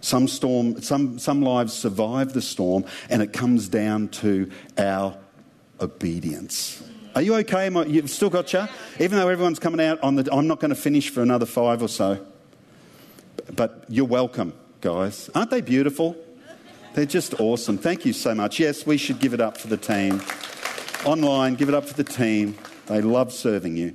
Some, 0.00 0.28
storm, 0.28 0.82
some, 0.82 1.18
some 1.18 1.42
lives 1.42 1.72
survive 1.72 2.32
the 2.32 2.42
storm, 2.42 2.84
and 3.08 3.22
it 3.22 3.32
comes 3.32 3.68
down 3.68 4.08
to 4.08 4.50
our 4.76 5.16
obedience. 5.80 6.82
Mm. 6.82 7.16
Are 7.16 7.22
you 7.22 7.34
okay? 7.36 7.70
You've 7.88 8.10
still 8.10 8.30
got 8.30 8.52
you? 8.52 8.66
Even 8.98 9.18
though 9.18 9.28
everyone's 9.28 9.58
coming 9.58 9.84
out 9.84 10.02
on 10.02 10.16
the. 10.16 10.32
I'm 10.32 10.46
not 10.46 10.60
going 10.60 10.70
to 10.70 10.74
finish 10.74 11.10
for 11.10 11.22
another 11.22 11.46
five 11.46 11.82
or 11.82 11.88
so. 11.88 12.24
But 13.54 13.84
you're 13.88 14.06
welcome, 14.06 14.54
guys. 14.80 15.28
Aren't 15.34 15.50
they 15.50 15.60
beautiful? 15.60 16.16
They're 16.94 17.06
just 17.06 17.40
awesome. 17.40 17.78
Thank 17.78 18.04
you 18.04 18.12
so 18.12 18.34
much. 18.34 18.60
Yes, 18.60 18.86
we 18.86 18.96
should 18.98 19.18
give 19.18 19.34
it 19.34 19.40
up 19.40 19.56
for 19.58 19.68
the 19.68 19.76
team. 19.76 20.22
Online, 21.04 21.54
give 21.54 21.68
it 21.68 21.74
up 21.74 21.86
for 21.86 21.94
the 21.94 22.04
team. 22.04 22.56
They 22.86 23.00
love 23.00 23.32
serving 23.32 23.76
you. 23.76 23.94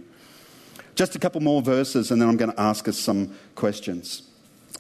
Just 0.96 1.16
a 1.16 1.20
couple 1.20 1.42
more 1.42 1.62
verses, 1.62 2.12
and 2.12 2.22
then 2.22 2.28
I'm 2.28 2.38
going 2.38 2.52
to 2.52 2.60
ask 2.60 2.88
us 2.88 2.98
some 2.98 3.36
questions. 3.56 4.24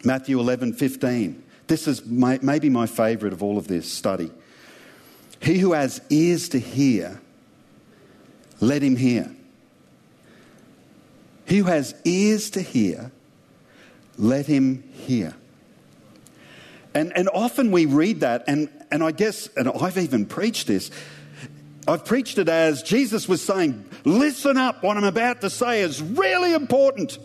Matthew 0.04 0.40
11, 0.40 0.74
15. 0.74 1.44
This 1.68 1.88
is 1.88 2.06
my, 2.06 2.40
maybe 2.42 2.70
my 2.70 2.88
favourite 2.88 3.34
of 3.34 3.44
all 3.44 3.58
of 3.58 3.68
this 3.68 3.92
study. 3.92 4.32
He 5.42 5.60
who 5.60 5.74
has 5.74 6.02
ears 6.10 6.50
to 6.50 6.60
hear, 6.60 7.22
let 8.60 8.82
him 8.82 8.96
hear. 8.96 9.32
He 11.46 11.60
who 11.60 11.66
has 11.66 11.94
ears 12.04 12.50
to 12.52 12.62
hear, 12.62 13.12
let 14.18 14.48
him 14.48 14.84
hear. 14.92 15.36
And, 16.94 17.16
and 17.16 17.30
often 17.30 17.72
we 17.72 17.86
read 17.86 18.22
that, 18.22 18.44
and, 18.48 18.70
and 18.90 19.04
I 19.04 19.12
guess, 19.12 19.48
and 19.56 19.70
I've 19.70 19.98
even 19.98 20.26
preached 20.26 20.68
this. 20.68 20.90
I've 21.88 22.04
preached 22.04 22.38
it 22.38 22.50
as 22.50 22.84
Jesus 22.84 23.30
was 23.30 23.42
saying, 23.42 23.86
Listen 24.04 24.58
up, 24.58 24.84
what 24.84 24.98
I'm 24.98 25.06
about 25.06 25.42
to 25.42 25.50
say 25.50 25.82
is 25.82 26.02
really 26.02 26.54
important. 26.54 27.18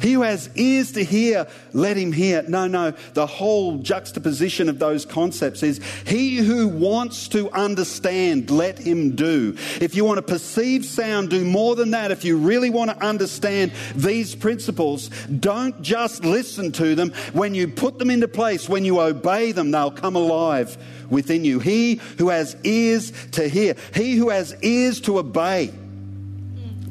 He 0.00 0.14
who 0.14 0.22
has 0.22 0.50
ears 0.54 0.92
to 0.92 1.04
hear, 1.04 1.46
let 1.72 1.96
him 1.96 2.12
hear. 2.12 2.42
No, 2.42 2.66
no, 2.66 2.92
the 3.12 3.26
whole 3.26 3.78
juxtaposition 3.78 4.68
of 4.68 4.78
those 4.78 5.04
concepts 5.04 5.62
is 5.62 5.80
he 6.06 6.36
who 6.36 6.68
wants 6.68 7.28
to 7.28 7.50
understand, 7.50 8.50
let 8.50 8.78
him 8.78 9.14
do. 9.14 9.56
If 9.80 9.94
you 9.94 10.04
want 10.04 10.18
to 10.18 10.22
perceive 10.22 10.84
sound, 10.84 11.30
do 11.30 11.44
more 11.44 11.76
than 11.76 11.90
that. 11.90 12.10
If 12.10 12.24
you 12.24 12.36
really 12.36 12.70
want 12.70 12.90
to 12.90 13.04
understand 13.04 13.72
these 13.94 14.34
principles, 14.34 15.08
don't 15.38 15.80
just 15.82 16.24
listen 16.24 16.72
to 16.72 16.94
them. 16.94 17.12
When 17.32 17.54
you 17.54 17.68
put 17.68 17.98
them 17.98 18.10
into 18.10 18.28
place, 18.28 18.68
when 18.68 18.84
you 18.84 19.00
obey 19.00 19.52
them, 19.52 19.70
they'll 19.70 19.90
come 19.90 20.16
alive 20.16 20.76
within 21.10 21.44
you. 21.44 21.58
He 21.58 21.96
who 22.18 22.28
has 22.30 22.56
ears 22.64 23.12
to 23.32 23.48
hear, 23.48 23.74
he 23.94 24.16
who 24.16 24.30
has 24.30 24.56
ears 24.62 25.00
to 25.02 25.18
obey, 25.18 25.72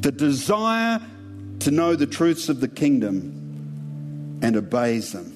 the 0.01 0.11
desire 0.11 1.01
to 1.59 1.71
know 1.71 1.95
the 1.95 2.07
truths 2.07 2.49
of 2.49 2.59
the 2.61 2.67
kingdom 2.67 4.39
and 4.41 4.55
obeys 4.55 5.11
them 5.11 5.35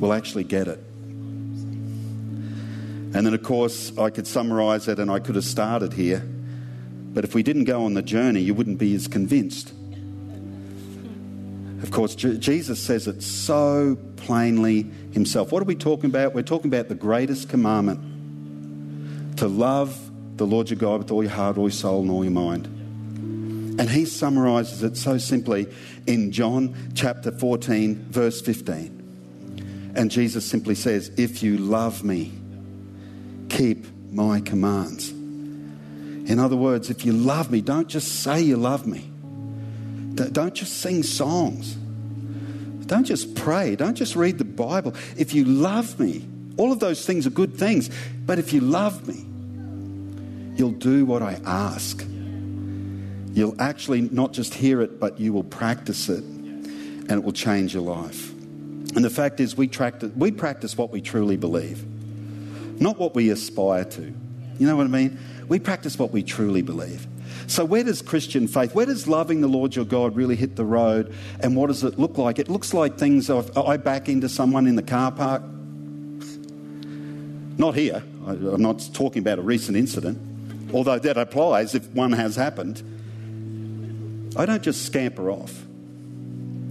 will 0.00 0.12
actually 0.12 0.44
get 0.44 0.68
it. 0.68 0.78
And 3.14 3.26
then, 3.26 3.34
of 3.34 3.42
course, 3.42 3.96
I 3.98 4.10
could 4.10 4.26
summarize 4.26 4.86
it 4.88 4.98
and 4.98 5.10
I 5.10 5.18
could 5.18 5.34
have 5.34 5.44
started 5.44 5.92
here. 5.92 6.20
But 6.20 7.24
if 7.24 7.34
we 7.34 7.42
didn't 7.42 7.64
go 7.64 7.84
on 7.84 7.94
the 7.94 8.02
journey, 8.02 8.40
you 8.40 8.54
wouldn't 8.54 8.78
be 8.78 8.94
as 8.94 9.08
convinced. 9.08 9.72
Of 11.82 11.90
course, 11.90 12.14
Jesus 12.14 12.80
says 12.80 13.08
it 13.08 13.22
so 13.22 13.96
plainly 14.16 14.86
himself. 15.12 15.52
What 15.52 15.62
are 15.62 15.66
we 15.66 15.74
talking 15.74 16.10
about? 16.10 16.34
We're 16.34 16.42
talking 16.42 16.70
about 16.70 16.88
the 16.88 16.94
greatest 16.94 17.48
commandment 17.48 19.36
to 19.38 19.48
love 19.48 19.98
the 20.36 20.46
Lord 20.46 20.70
your 20.70 20.78
God 20.78 20.98
with 20.98 21.10
all 21.10 21.22
your 21.22 21.32
heart, 21.32 21.56
all 21.56 21.64
your 21.64 21.70
soul, 21.70 22.02
and 22.02 22.10
all 22.10 22.24
your 22.24 22.32
mind. 22.32 22.77
And 23.78 23.88
he 23.88 24.04
summarizes 24.06 24.82
it 24.82 24.96
so 24.96 25.18
simply 25.18 25.68
in 26.06 26.32
John 26.32 26.74
chapter 26.94 27.30
14, 27.30 28.06
verse 28.10 28.40
15. 28.40 29.92
And 29.94 30.10
Jesus 30.10 30.44
simply 30.44 30.74
says, 30.74 31.10
If 31.16 31.42
you 31.42 31.58
love 31.58 32.02
me, 32.02 32.32
keep 33.48 33.86
my 34.10 34.40
commands. 34.40 35.10
In 35.10 36.38
other 36.38 36.56
words, 36.56 36.90
if 36.90 37.04
you 37.04 37.12
love 37.12 37.50
me, 37.50 37.60
don't 37.60 37.88
just 37.88 38.20
say 38.22 38.42
you 38.42 38.56
love 38.56 38.86
me. 38.86 39.10
Don't 40.14 40.54
just 40.54 40.80
sing 40.80 41.02
songs. 41.04 41.76
Don't 42.86 43.04
just 43.04 43.34
pray. 43.36 43.76
Don't 43.76 43.94
just 43.94 44.16
read 44.16 44.38
the 44.38 44.44
Bible. 44.44 44.94
If 45.16 45.34
you 45.34 45.44
love 45.44 46.00
me, 46.00 46.26
all 46.56 46.72
of 46.72 46.80
those 46.80 47.06
things 47.06 47.26
are 47.26 47.30
good 47.30 47.56
things. 47.56 47.90
But 48.26 48.38
if 48.38 48.52
you 48.52 48.60
love 48.60 49.06
me, 49.06 49.24
you'll 50.56 50.72
do 50.72 51.04
what 51.06 51.22
I 51.22 51.40
ask. 51.44 52.04
You'll 53.32 53.60
actually 53.60 54.02
not 54.02 54.32
just 54.32 54.54
hear 54.54 54.80
it, 54.80 54.98
but 54.98 55.20
you 55.20 55.32
will 55.32 55.44
practice 55.44 56.08
it, 56.08 56.24
and 56.24 57.10
it 57.10 57.22
will 57.22 57.32
change 57.32 57.74
your 57.74 57.82
life. 57.82 58.32
And 58.96 59.04
the 59.04 59.10
fact 59.10 59.38
is, 59.40 59.56
we 59.56 59.68
practice, 59.68 60.10
we 60.16 60.32
practice 60.32 60.76
what 60.76 60.90
we 60.90 61.00
truly 61.00 61.36
believe, 61.36 61.84
not 62.80 62.98
what 62.98 63.14
we 63.14 63.30
aspire 63.30 63.84
to. 63.84 64.02
You 64.58 64.66
know 64.66 64.76
what 64.76 64.86
I 64.86 64.90
mean? 64.90 65.18
We 65.46 65.58
practice 65.58 65.98
what 65.98 66.10
we 66.10 66.22
truly 66.22 66.62
believe. 66.62 67.06
So, 67.46 67.64
where 67.64 67.84
does 67.84 68.02
Christian 68.02 68.48
faith, 68.48 68.74
where 68.74 68.86
does 68.86 69.06
loving 69.06 69.40
the 69.40 69.48
Lord 69.48 69.74
your 69.74 69.84
God 69.84 70.16
really 70.16 70.36
hit 70.36 70.56
the 70.56 70.64
road? 70.64 71.14
And 71.40 71.56
what 71.56 71.68
does 71.68 71.84
it 71.84 71.98
look 71.98 72.18
like? 72.18 72.38
It 72.38 72.48
looks 72.48 72.74
like 72.74 72.98
things 72.98 73.30
of, 73.30 73.56
I 73.56 73.76
back 73.76 74.08
into 74.08 74.28
someone 74.28 74.66
in 74.66 74.76
the 74.76 74.82
car 74.82 75.12
park. 75.12 75.42
Not 77.56 77.74
here. 77.74 78.02
I'm 78.26 78.60
not 78.60 78.88
talking 78.92 79.20
about 79.20 79.38
a 79.38 79.42
recent 79.42 79.76
incident, 79.76 80.18
although 80.74 80.98
that 80.98 81.16
applies 81.16 81.74
if 81.74 81.88
one 81.90 82.12
has 82.12 82.36
happened. 82.36 82.82
I 84.36 84.46
don't 84.46 84.62
just 84.62 84.86
scamper 84.86 85.30
off. 85.30 85.64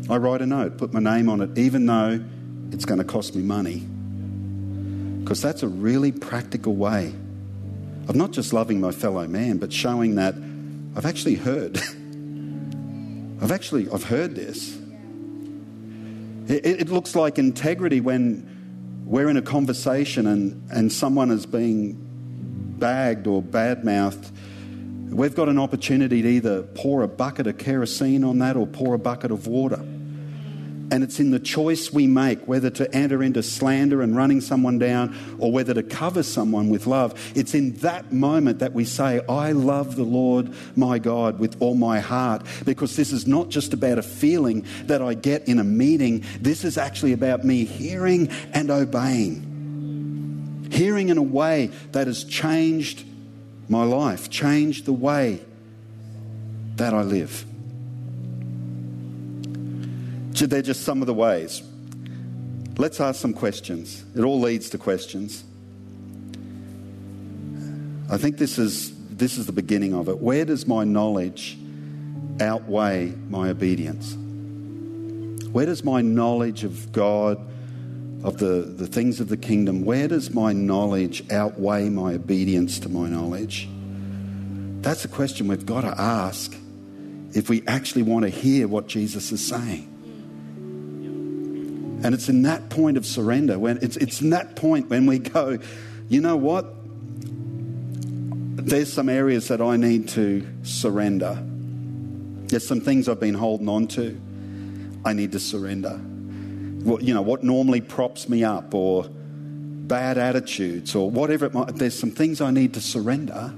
I 0.10 0.17
write 0.17 0.41
a 0.41 0.46
note, 0.46 0.78
put 0.78 0.93
my 0.93 1.00
name 1.00 1.30
on 1.30 1.41
it, 1.41 1.58
even 1.58 1.86
though 1.86 2.24
it's 2.72 2.86
going 2.86 3.00
to 3.00 3.04
cost 3.04 3.36
me 3.36 3.41
money. 3.41 3.80
Because 5.20 5.41
that's 5.41 5.63
a 5.63 5.67
really 5.67 6.12
practical 6.12 6.76
way 6.76 7.13
of 8.08 8.15
not 8.15 8.32
just 8.32 8.54
loving 8.54 8.80
my 8.80 8.91
fellow 8.91 9.28
man, 9.28 9.58
but 9.58 9.74
showing 9.74 10.15
that 10.15 10.36
I've 10.96 11.06
actually 11.06 11.36
heard. 11.36 11.78
I've 13.41 13.52
actually 13.52 13.89
I've 13.91 14.06
heard 14.06 14.36
this. 14.36 14.78
It, 16.48 16.65
it, 16.65 16.89
looks 16.89 17.13
like 17.13 17.38
integrity 17.38 18.00
when 18.00 19.04
we're 19.06 19.30
in 19.30 19.36
a 19.36 19.41
conversation 19.41 20.26
and, 20.28 20.72
and 20.72 20.91
someone 20.91 21.30
is 21.30 21.46
being 21.46 21.98
bagged 22.80 23.28
or 23.28 23.43
badmouthed. 23.43 24.32
We've 25.18 25.34
got 25.34 25.50
an 25.50 25.58
opportunity 25.58 26.22
to 26.22 26.28
either 26.28 26.62
pour 26.62 27.02
a 27.02 27.08
bucket 27.08 27.48
of 27.48 27.58
kerosene 27.58 28.24
on 28.24 28.38
that 28.38 28.56
or 28.56 28.68
pour 28.68 28.94
a 28.94 29.00
bucket 29.00 29.32
of 29.32 29.48
water. 29.48 29.80
And 29.80 31.04
it's 31.04 31.20
in 31.20 31.32
the 31.32 31.40
choice 31.40 31.92
we 31.92 32.06
make 32.06 32.48
whether 32.48 32.70
to 32.70 32.96
enter 32.96 33.24
into 33.24 33.42
slander 33.42 34.04
and 34.04 34.16
running 34.16 34.42
someone 34.42 34.78
down 34.78 35.18
or 35.40 35.52
whether 35.52 35.74
to 35.74 35.82
cover 35.82 36.22
someone 36.22 36.70
with 36.70 36.86
love. 36.86 37.20
It's 37.36 37.56
in 37.56 37.74
that 37.78 38.14
moment 38.14 38.60
that 38.60 38.74
we 38.74 38.86
say, 38.86 39.20
I 39.28 39.54
love 39.54 39.96
the 39.96 40.04
Lord 40.04 40.54
my 40.76 41.00
God 41.00 41.40
with 41.40 41.60
all 41.64 41.74
my 41.74 42.00
heart. 42.00 42.46
Because 42.64 42.96
this 42.96 43.12
is 43.12 43.26
not 43.26 43.50
just 43.50 43.74
about 43.74 43.98
a 43.98 44.04
feeling 44.04 44.68
that 44.84 45.02
I 45.02 45.16
get 45.16 45.48
in 45.48 45.58
a 45.58 45.64
meeting, 45.64 46.26
this 46.42 46.64
is 46.64 46.78
actually 46.78 47.14
about 47.14 47.44
me 47.44 47.66
hearing 47.66 48.30
and 48.54 48.70
obeying. 48.70 50.68
Hearing 50.72 51.10
in 51.10 51.18
a 51.18 51.24
way 51.24 51.72
that 51.94 52.06
has 52.06 52.24
changed 52.24 53.04
my 53.70 53.84
life, 53.84 54.30
change 54.30 54.84
the 54.84 54.94
way 54.94 55.42
that 56.76 56.94
I 56.94 57.02
live. 57.02 57.46
They're 60.40 60.62
just 60.62 60.84
some 60.84 61.02
of 61.02 61.08
the 61.08 61.14
ways. 61.14 61.64
Let's 62.78 63.02
ask 63.02 63.20
some 63.20 63.34
questions. 63.34 64.06
It 64.16 64.22
all 64.22 64.40
leads 64.40 64.70
to 64.70 64.78
questions. 64.78 65.44
I 68.10 68.18
think 68.18 68.38
this 68.38 68.60
is, 68.60 68.94
this 69.10 69.38
is 69.38 69.48
the 69.48 69.52
beginning 69.52 69.96
of 69.96 70.08
it. 70.10 70.20
Where 70.20 70.46
does 70.46 70.68
my 70.68 70.84
knowledge 70.84 71.58
outweigh 72.40 73.14
my 73.30 73.50
obedience? 73.50 74.16
Where 75.52 75.66
does 75.66 75.84
my 75.84 76.02
knowledge 76.02 76.64
of 76.64 76.92
God, 76.92 77.40
of 78.28 78.38
the, 78.40 78.62
the 78.62 78.86
things 78.86 79.22
of 79.22 79.30
the 79.30 79.38
kingdom, 79.38 79.86
where 79.86 80.10
does 80.10 80.32
my 80.32 80.52
knowledge 80.52 81.24
outweigh 81.32 81.88
my 81.88 82.13
obedience 82.13 82.78
to 82.80 82.90
my 82.90 83.08
knowledge? 83.08 83.70
That's 84.82 85.06
a 85.06 85.08
question 85.08 85.48
we've 85.48 85.66
got 85.66 85.82
to 85.82 85.98
ask 85.98 86.54
if 87.34 87.48
we 87.50 87.63
actually 87.68 88.04
want 88.04 88.24
to 88.24 88.30
hear 88.30 88.68
what 88.68 88.88
Jesus 88.88 89.32
is 89.32 89.46
saying. 89.46 89.94
And 92.04 92.13
it's 92.13 92.28
in 92.28 92.42
that 92.42 92.70
point 92.70 92.98
of 92.98 93.06
surrender, 93.06 93.58
when 93.58 93.78
it's, 93.82 93.96
it's 93.96 94.20
in 94.20 94.32
that 94.32 94.58
point 94.58 94.90
when 94.90 95.06
we 95.06 95.20
go, 95.20 95.58
you 96.10 96.20
know 96.20 96.36
what? 96.36 96.66
There's 98.58 98.92
some 98.92 99.08
areas 99.08 99.48
that 99.48 99.62
I 99.62 99.78
need 99.78 100.10
to 100.10 100.46
surrender. 100.63 101.42
There's 102.48 102.68
some 102.68 102.82
things 102.82 103.08
I've 103.08 103.22
been 103.22 103.36
holding 103.36 103.70
on 103.70 103.88
to. 103.88 104.20
I 105.06 105.13
need 105.13 105.32
to 105.32 105.40
surrender. 105.40 106.02
What, 106.88 107.04
you 107.04 107.13
know, 107.13 107.21
what 107.21 107.43
normally 107.43 107.82
props 107.82 108.30
me 108.30 108.45
up 108.45 108.73
or 108.73 109.04
bad 109.10 110.17
attitudes 110.17 110.95
or 110.95 111.12
whatever 111.12 111.45
it 111.45 111.54
might, 111.54 111.76
there's 111.76 112.00
some 112.00 112.12
things 112.12 112.39
I 112.39 112.50
need 112.52 112.76
to 112.76 112.82
surrender 112.82 113.54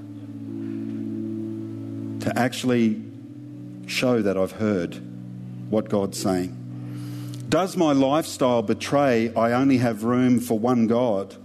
to 2.21 2.33
actually 2.35 3.03
show 3.85 4.23
that 4.23 4.35
I've 4.35 4.53
heard 4.53 4.99
what 5.69 5.89
God's 5.89 6.19
saying. 6.19 6.55
Does 7.49 7.77
my 7.77 7.93
lifestyle 7.93 8.63
betray 8.63 9.31
I 9.35 9.51
only 9.51 9.77
have 9.77 10.03
room 10.03 10.39
for 10.39 10.57
one 10.57 10.87
God? 10.87 11.35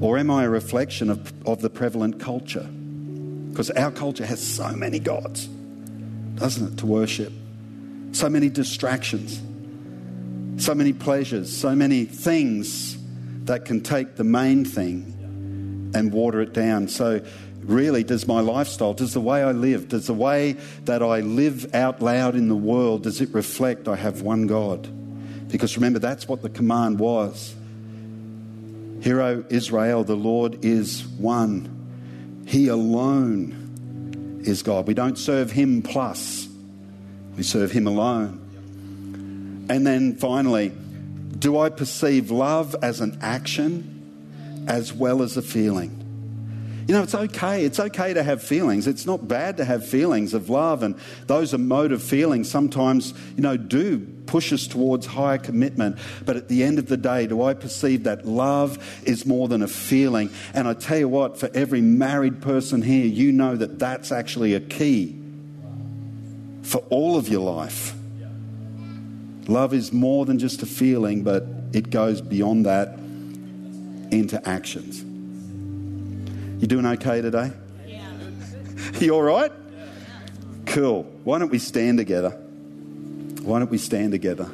Or 0.00 0.18
am 0.18 0.28
I 0.28 0.42
a 0.42 0.48
reflection 0.48 1.08
of, 1.08 1.32
of 1.46 1.62
the 1.62 1.70
prevalent 1.70 2.18
culture? 2.18 2.68
Because 3.50 3.70
our 3.70 3.92
culture 3.92 4.26
has 4.26 4.44
so 4.44 4.72
many 4.72 4.98
gods, 4.98 5.46
doesn't 6.34 6.72
it, 6.72 6.78
to 6.78 6.86
worship? 6.86 7.32
So 8.10 8.28
many 8.28 8.48
distractions, 8.48 9.40
so 10.56 10.74
many 10.74 10.92
pleasures, 10.92 11.54
so 11.54 11.74
many 11.74 12.04
things 12.04 12.96
that 13.44 13.64
can 13.64 13.82
take 13.82 14.16
the 14.16 14.24
main 14.24 14.64
thing 14.64 15.92
and 15.94 16.12
water 16.12 16.40
it 16.40 16.52
down. 16.52 16.88
So 16.88 17.20
really 17.62 18.04
does 18.04 18.26
my 18.26 18.40
lifestyle, 18.40 18.94
does 18.94 19.14
the 19.14 19.20
way 19.20 19.42
I 19.42 19.52
live, 19.52 19.88
does 19.88 20.06
the 20.06 20.14
way 20.14 20.52
that 20.84 21.02
I 21.02 21.20
live 21.20 21.74
out 21.74 22.02
loud 22.02 22.34
in 22.36 22.48
the 22.48 22.56
world, 22.56 23.04
does 23.04 23.20
it 23.20 23.30
reflect 23.32 23.88
I 23.88 23.96
have 23.96 24.22
one 24.22 24.46
God? 24.46 24.88
Because 25.48 25.76
remember, 25.76 25.98
that's 25.98 26.28
what 26.28 26.42
the 26.42 26.50
command 26.50 26.98
was. 26.98 27.54
Hear, 29.00 29.20
O 29.20 29.44
Israel, 29.50 30.04
the 30.04 30.16
Lord 30.16 30.64
is 30.64 31.06
one. 31.06 32.42
He 32.46 32.68
alone 32.68 34.42
is 34.44 34.62
God. 34.62 34.86
We 34.86 34.94
don't 34.94 35.18
serve 35.18 35.50
Him 35.50 35.82
plus, 35.82 36.48
we 37.36 37.42
serve 37.42 37.70
Him 37.70 37.86
alone. 37.86 38.43
And 39.68 39.86
then 39.86 40.16
finally, 40.16 40.72
do 41.38 41.58
I 41.58 41.68
perceive 41.68 42.30
love 42.30 42.76
as 42.82 43.00
an 43.00 43.18
action 43.20 44.64
as 44.68 44.92
well 44.92 45.22
as 45.22 45.36
a 45.36 45.42
feeling? 45.42 46.00
You 46.86 46.94
know, 46.94 47.02
it's 47.02 47.14
okay. 47.14 47.64
It's 47.64 47.80
okay 47.80 48.12
to 48.12 48.22
have 48.22 48.42
feelings. 48.42 48.86
It's 48.86 49.06
not 49.06 49.26
bad 49.26 49.56
to 49.56 49.64
have 49.64 49.88
feelings 49.88 50.34
of 50.34 50.50
love. 50.50 50.82
And 50.82 50.96
those 51.26 51.54
emotive 51.54 52.02
feelings 52.02 52.50
sometimes, 52.50 53.14
you 53.36 53.42
know, 53.42 53.56
do 53.56 54.00
push 54.26 54.52
us 54.52 54.66
towards 54.66 55.06
higher 55.06 55.38
commitment. 55.38 55.96
But 56.26 56.36
at 56.36 56.48
the 56.48 56.62
end 56.62 56.78
of 56.78 56.86
the 56.86 56.98
day, 56.98 57.26
do 57.26 57.42
I 57.42 57.54
perceive 57.54 58.04
that 58.04 58.26
love 58.26 59.02
is 59.04 59.24
more 59.24 59.48
than 59.48 59.62
a 59.62 59.68
feeling? 59.68 60.28
And 60.52 60.68
I 60.68 60.74
tell 60.74 60.98
you 60.98 61.08
what, 61.08 61.38
for 61.38 61.48
every 61.54 61.80
married 61.80 62.42
person 62.42 62.82
here, 62.82 63.06
you 63.06 63.32
know 63.32 63.56
that 63.56 63.78
that's 63.78 64.12
actually 64.12 64.52
a 64.52 64.60
key 64.60 65.18
for 66.62 66.78
all 66.90 67.16
of 67.16 67.28
your 67.28 67.50
life. 67.50 67.94
Love 69.48 69.74
is 69.74 69.92
more 69.92 70.24
than 70.24 70.38
just 70.38 70.62
a 70.62 70.66
feeling, 70.66 71.22
but 71.22 71.46
it 71.72 71.90
goes 71.90 72.20
beyond 72.20 72.66
that 72.66 72.98
into 74.10 74.40
actions. 74.48 75.02
You 76.60 76.66
doing 76.66 76.86
okay 76.86 77.20
today? 77.20 77.52
Yeah. 77.86 78.10
you 79.00 79.14
all 79.14 79.22
right? 79.22 79.52
Cool. 80.66 81.02
Why 81.24 81.38
don't 81.38 81.50
we 81.50 81.58
stand 81.58 81.98
together? 81.98 82.30
Why 83.42 83.58
don't 83.58 83.70
we 83.70 83.78
stand 83.78 84.12
together? 84.12 84.50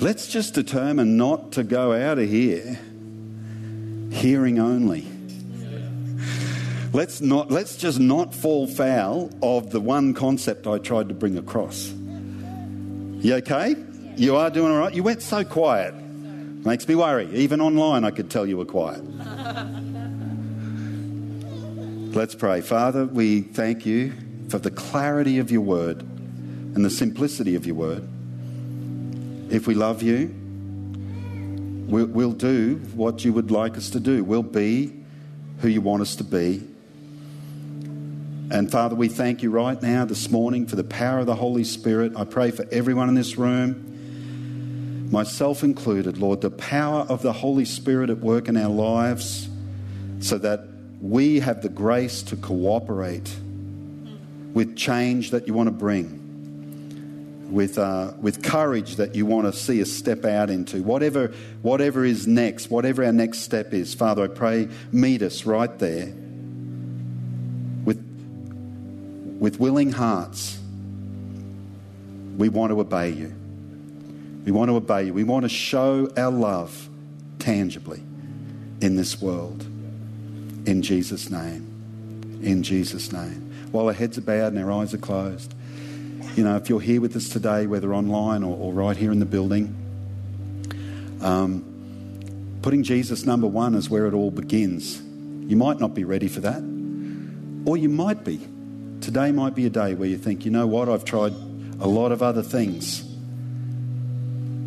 Let's 0.00 0.26
just 0.28 0.54
determine 0.54 1.16
not 1.16 1.52
to 1.52 1.62
go 1.62 1.92
out 1.92 2.18
of 2.18 2.28
here 2.28 2.78
hearing 4.10 4.58
only. 4.58 5.06
Let's 6.92 7.20
not 7.20 7.50
let's 7.50 7.76
just 7.76 8.00
not 8.00 8.34
fall 8.34 8.66
foul 8.66 9.30
of 9.42 9.70
the 9.70 9.80
one 9.80 10.14
concept 10.14 10.66
I 10.66 10.78
tried 10.78 11.08
to 11.08 11.14
bring 11.14 11.38
across. 11.38 11.92
You 13.22 13.34
okay? 13.36 13.76
You 14.16 14.34
are 14.34 14.50
doing 14.50 14.72
all 14.72 14.78
right? 14.78 14.92
You 14.92 15.04
went 15.04 15.22
so 15.22 15.44
quiet. 15.44 15.94
Makes 15.94 16.88
me 16.88 16.96
worry. 16.96 17.32
Even 17.32 17.60
online 17.60 18.02
I 18.02 18.10
could 18.10 18.28
tell 18.32 18.44
you 18.44 18.56
were 18.56 18.64
quiet. 18.64 19.00
Let's 22.12 22.34
pray. 22.34 22.60
Father, 22.62 23.06
we 23.06 23.42
thank 23.42 23.86
you 23.86 24.12
for 24.48 24.58
the 24.58 24.72
clarity 24.72 25.38
of 25.38 25.52
your 25.52 25.60
word 25.60 26.02
and 26.02 26.84
the 26.84 26.90
simplicity 26.90 27.54
of 27.54 27.64
your 27.64 27.76
word. 27.76 28.08
If 29.50 29.68
we 29.68 29.74
love 29.74 30.02
you, 30.02 30.34
we'll, 31.86 32.06
we'll 32.06 32.32
do 32.32 32.80
what 32.96 33.24
you 33.24 33.32
would 33.32 33.52
like 33.52 33.76
us 33.76 33.88
to 33.90 34.00
do. 34.00 34.24
We'll 34.24 34.42
be 34.42 34.92
who 35.60 35.68
you 35.68 35.80
want 35.80 36.02
us 36.02 36.16
to 36.16 36.24
be. 36.24 36.66
And 38.50 38.70
Father, 38.70 38.94
we 38.94 39.08
thank 39.08 39.42
you 39.42 39.50
right 39.50 39.80
now 39.80 40.04
this 40.04 40.30
morning 40.30 40.66
for 40.66 40.76
the 40.76 40.84
power 40.84 41.20
of 41.20 41.26
the 41.26 41.34
Holy 41.34 41.64
Spirit. 41.64 42.12
I 42.16 42.24
pray 42.24 42.50
for 42.50 42.66
everyone 42.70 43.08
in 43.08 43.14
this 43.14 43.38
room, 43.38 45.08
myself 45.10 45.62
included, 45.62 46.18
Lord, 46.18 46.40
the 46.42 46.50
power 46.50 47.06
of 47.08 47.22
the 47.22 47.32
Holy 47.32 47.64
Spirit 47.64 48.10
at 48.10 48.18
work 48.18 48.48
in 48.48 48.56
our 48.56 48.68
lives 48.68 49.48
so 50.20 50.36
that 50.38 50.64
we 51.00 51.40
have 51.40 51.62
the 51.62 51.68
grace 51.68 52.22
to 52.24 52.36
cooperate 52.36 53.34
with 54.52 54.76
change 54.76 55.30
that 55.30 55.46
you 55.46 55.54
want 55.54 55.68
to 55.68 55.72
bring, 55.72 57.48
with, 57.50 57.78
uh, 57.78 58.12
with 58.20 58.42
courage 58.42 58.96
that 58.96 59.14
you 59.14 59.24
want 59.24 59.46
to 59.46 59.52
see 59.58 59.80
us 59.80 59.90
step 59.90 60.26
out 60.26 60.50
into. 60.50 60.82
Whatever, 60.82 61.32
whatever 61.62 62.04
is 62.04 62.26
next, 62.26 62.70
whatever 62.70 63.02
our 63.02 63.12
next 63.12 63.40
step 63.40 63.72
is, 63.72 63.94
Father, 63.94 64.24
I 64.24 64.28
pray, 64.28 64.68
meet 64.92 65.22
us 65.22 65.46
right 65.46 65.78
there. 65.78 66.12
With 69.42 69.58
willing 69.58 69.90
hearts, 69.90 70.56
we 72.38 72.48
want 72.48 72.70
to 72.70 72.78
obey 72.78 73.10
you. 73.10 73.34
We 74.44 74.52
want 74.52 74.68
to 74.70 74.76
obey 74.76 75.06
you. 75.06 75.12
We 75.12 75.24
want 75.24 75.42
to 75.42 75.48
show 75.48 76.08
our 76.16 76.30
love 76.30 76.88
tangibly 77.40 78.04
in 78.80 78.94
this 78.94 79.20
world. 79.20 79.62
In 80.64 80.80
Jesus' 80.80 81.28
name. 81.28 82.40
In 82.40 82.62
Jesus' 82.62 83.10
name. 83.10 83.68
While 83.72 83.88
our 83.88 83.92
heads 83.92 84.16
are 84.16 84.20
bowed 84.20 84.52
and 84.52 84.62
our 84.62 84.70
eyes 84.70 84.94
are 84.94 84.98
closed, 84.98 85.52
you 86.36 86.44
know, 86.44 86.54
if 86.54 86.68
you're 86.68 86.80
here 86.80 87.00
with 87.00 87.16
us 87.16 87.28
today, 87.28 87.66
whether 87.66 87.92
online 87.92 88.44
or, 88.44 88.56
or 88.56 88.72
right 88.72 88.96
here 88.96 89.10
in 89.10 89.18
the 89.18 89.26
building, 89.26 89.74
um, 91.20 91.64
putting 92.62 92.84
Jesus 92.84 93.26
number 93.26 93.48
one 93.48 93.74
is 93.74 93.90
where 93.90 94.06
it 94.06 94.14
all 94.14 94.30
begins. 94.30 95.02
You 95.02 95.56
might 95.56 95.80
not 95.80 95.94
be 95.94 96.04
ready 96.04 96.28
for 96.28 96.42
that, 96.42 96.62
or 97.68 97.76
you 97.76 97.88
might 97.88 98.22
be. 98.22 98.40
Today 99.02 99.32
might 99.32 99.56
be 99.56 99.66
a 99.66 99.70
day 99.70 99.94
where 99.94 100.08
you 100.08 100.16
think, 100.16 100.44
you 100.44 100.52
know 100.52 100.68
what, 100.68 100.88
I've 100.88 101.04
tried 101.04 101.32
a 101.80 101.88
lot 101.88 102.12
of 102.12 102.22
other 102.22 102.42
things, 102.42 103.00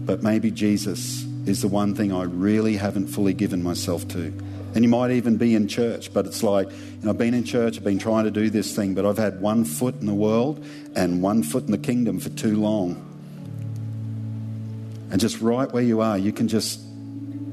but 0.05 0.21
maybe 0.21 0.51
Jesus 0.51 1.23
is 1.45 1.61
the 1.61 1.69
one 1.69 1.95
thing 1.95 2.11
I 2.11 2.23
really 2.23 2.75
haven't 2.75 3.07
fully 3.07 3.33
given 3.33 3.63
myself 3.63 4.05
to. 4.09 4.33
And 4.75 4.83
you 4.83 4.89
might 4.89 5.11
even 5.11 5.37
be 5.37 5.55
in 5.55 5.69
church, 5.69 6.13
but 6.13 6.25
it's 6.25 6.43
like, 6.43 6.69
you 6.69 6.77
know, 7.03 7.11
I've 7.11 7.17
been 7.17 7.33
in 7.33 7.45
church, 7.45 7.77
I've 7.77 7.85
been 7.85 7.97
trying 7.97 8.25
to 8.25 8.31
do 8.31 8.49
this 8.49 8.75
thing, 8.75 8.93
but 8.93 9.05
I've 9.05 9.17
had 9.17 9.39
one 9.39 9.63
foot 9.63 9.95
in 10.01 10.05
the 10.05 10.13
world 10.13 10.65
and 10.97 11.21
one 11.21 11.41
foot 11.41 11.63
in 11.63 11.71
the 11.71 11.77
kingdom 11.77 12.19
for 12.19 12.27
too 12.29 12.59
long. 12.59 13.01
And 15.11 15.21
just 15.21 15.39
right 15.39 15.71
where 15.71 15.83
you 15.83 16.01
are, 16.01 16.17
you 16.17 16.33
can 16.33 16.49
just 16.49 16.81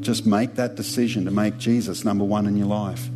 just 0.00 0.26
make 0.26 0.56
that 0.56 0.74
decision 0.74 1.26
to 1.26 1.30
make 1.30 1.58
Jesus 1.58 2.04
number 2.04 2.24
one 2.24 2.48
in 2.48 2.56
your 2.56 2.66
life. 2.66 3.08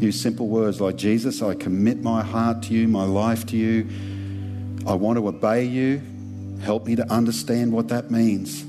Use 0.00 0.20
simple 0.20 0.48
words 0.48 0.80
like 0.80 0.96
Jesus, 0.96 1.42
I 1.42 1.54
commit 1.54 2.02
my 2.02 2.22
heart 2.22 2.62
to 2.64 2.74
you, 2.74 2.86
my 2.86 3.04
life 3.04 3.46
to 3.46 3.56
you. 3.56 3.88
I 4.86 4.94
want 4.94 5.18
to 5.18 5.26
obey 5.26 5.64
you. 5.64 6.00
Help 6.62 6.86
me 6.86 6.94
to 6.96 7.12
understand 7.12 7.72
what 7.72 7.88
that 7.88 8.10
means. 8.10 8.64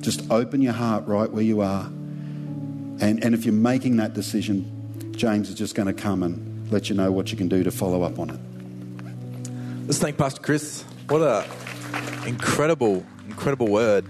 Just 0.00 0.30
open 0.30 0.62
your 0.62 0.72
heart 0.72 1.06
right 1.06 1.30
where 1.30 1.42
you 1.42 1.60
are. 1.60 1.84
And, 1.84 3.22
and 3.22 3.34
if 3.34 3.44
you're 3.44 3.54
making 3.54 3.96
that 3.98 4.14
decision, 4.14 5.12
James 5.16 5.50
is 5.50 5.54
just 5.54 5.74
going 5.74 5.86
to 5.86 5.92
come 5.92 6.22
and 6.22 6.70
let 6.72 6.88
you 6.88 6.96
know 6.96 7.12
what 7.12 7.30
you 7.30 7.36
can 7.36 7.48
do 7.48 7.62
to 7.62 7.70
follow 7.70 8.02
up 8.02 8.18
on 8.18 8.30
it. 8.30 8.40
Let's 9.86 9.98
thank 9.98 10.16
Pastor 10.16 10.40
Chris. 10.40 10.84
What 11.08 11.20
a 11.20 11.46
incredible, 12.26 13.04
incredible 13.28 13.68
word. 13.68 14.06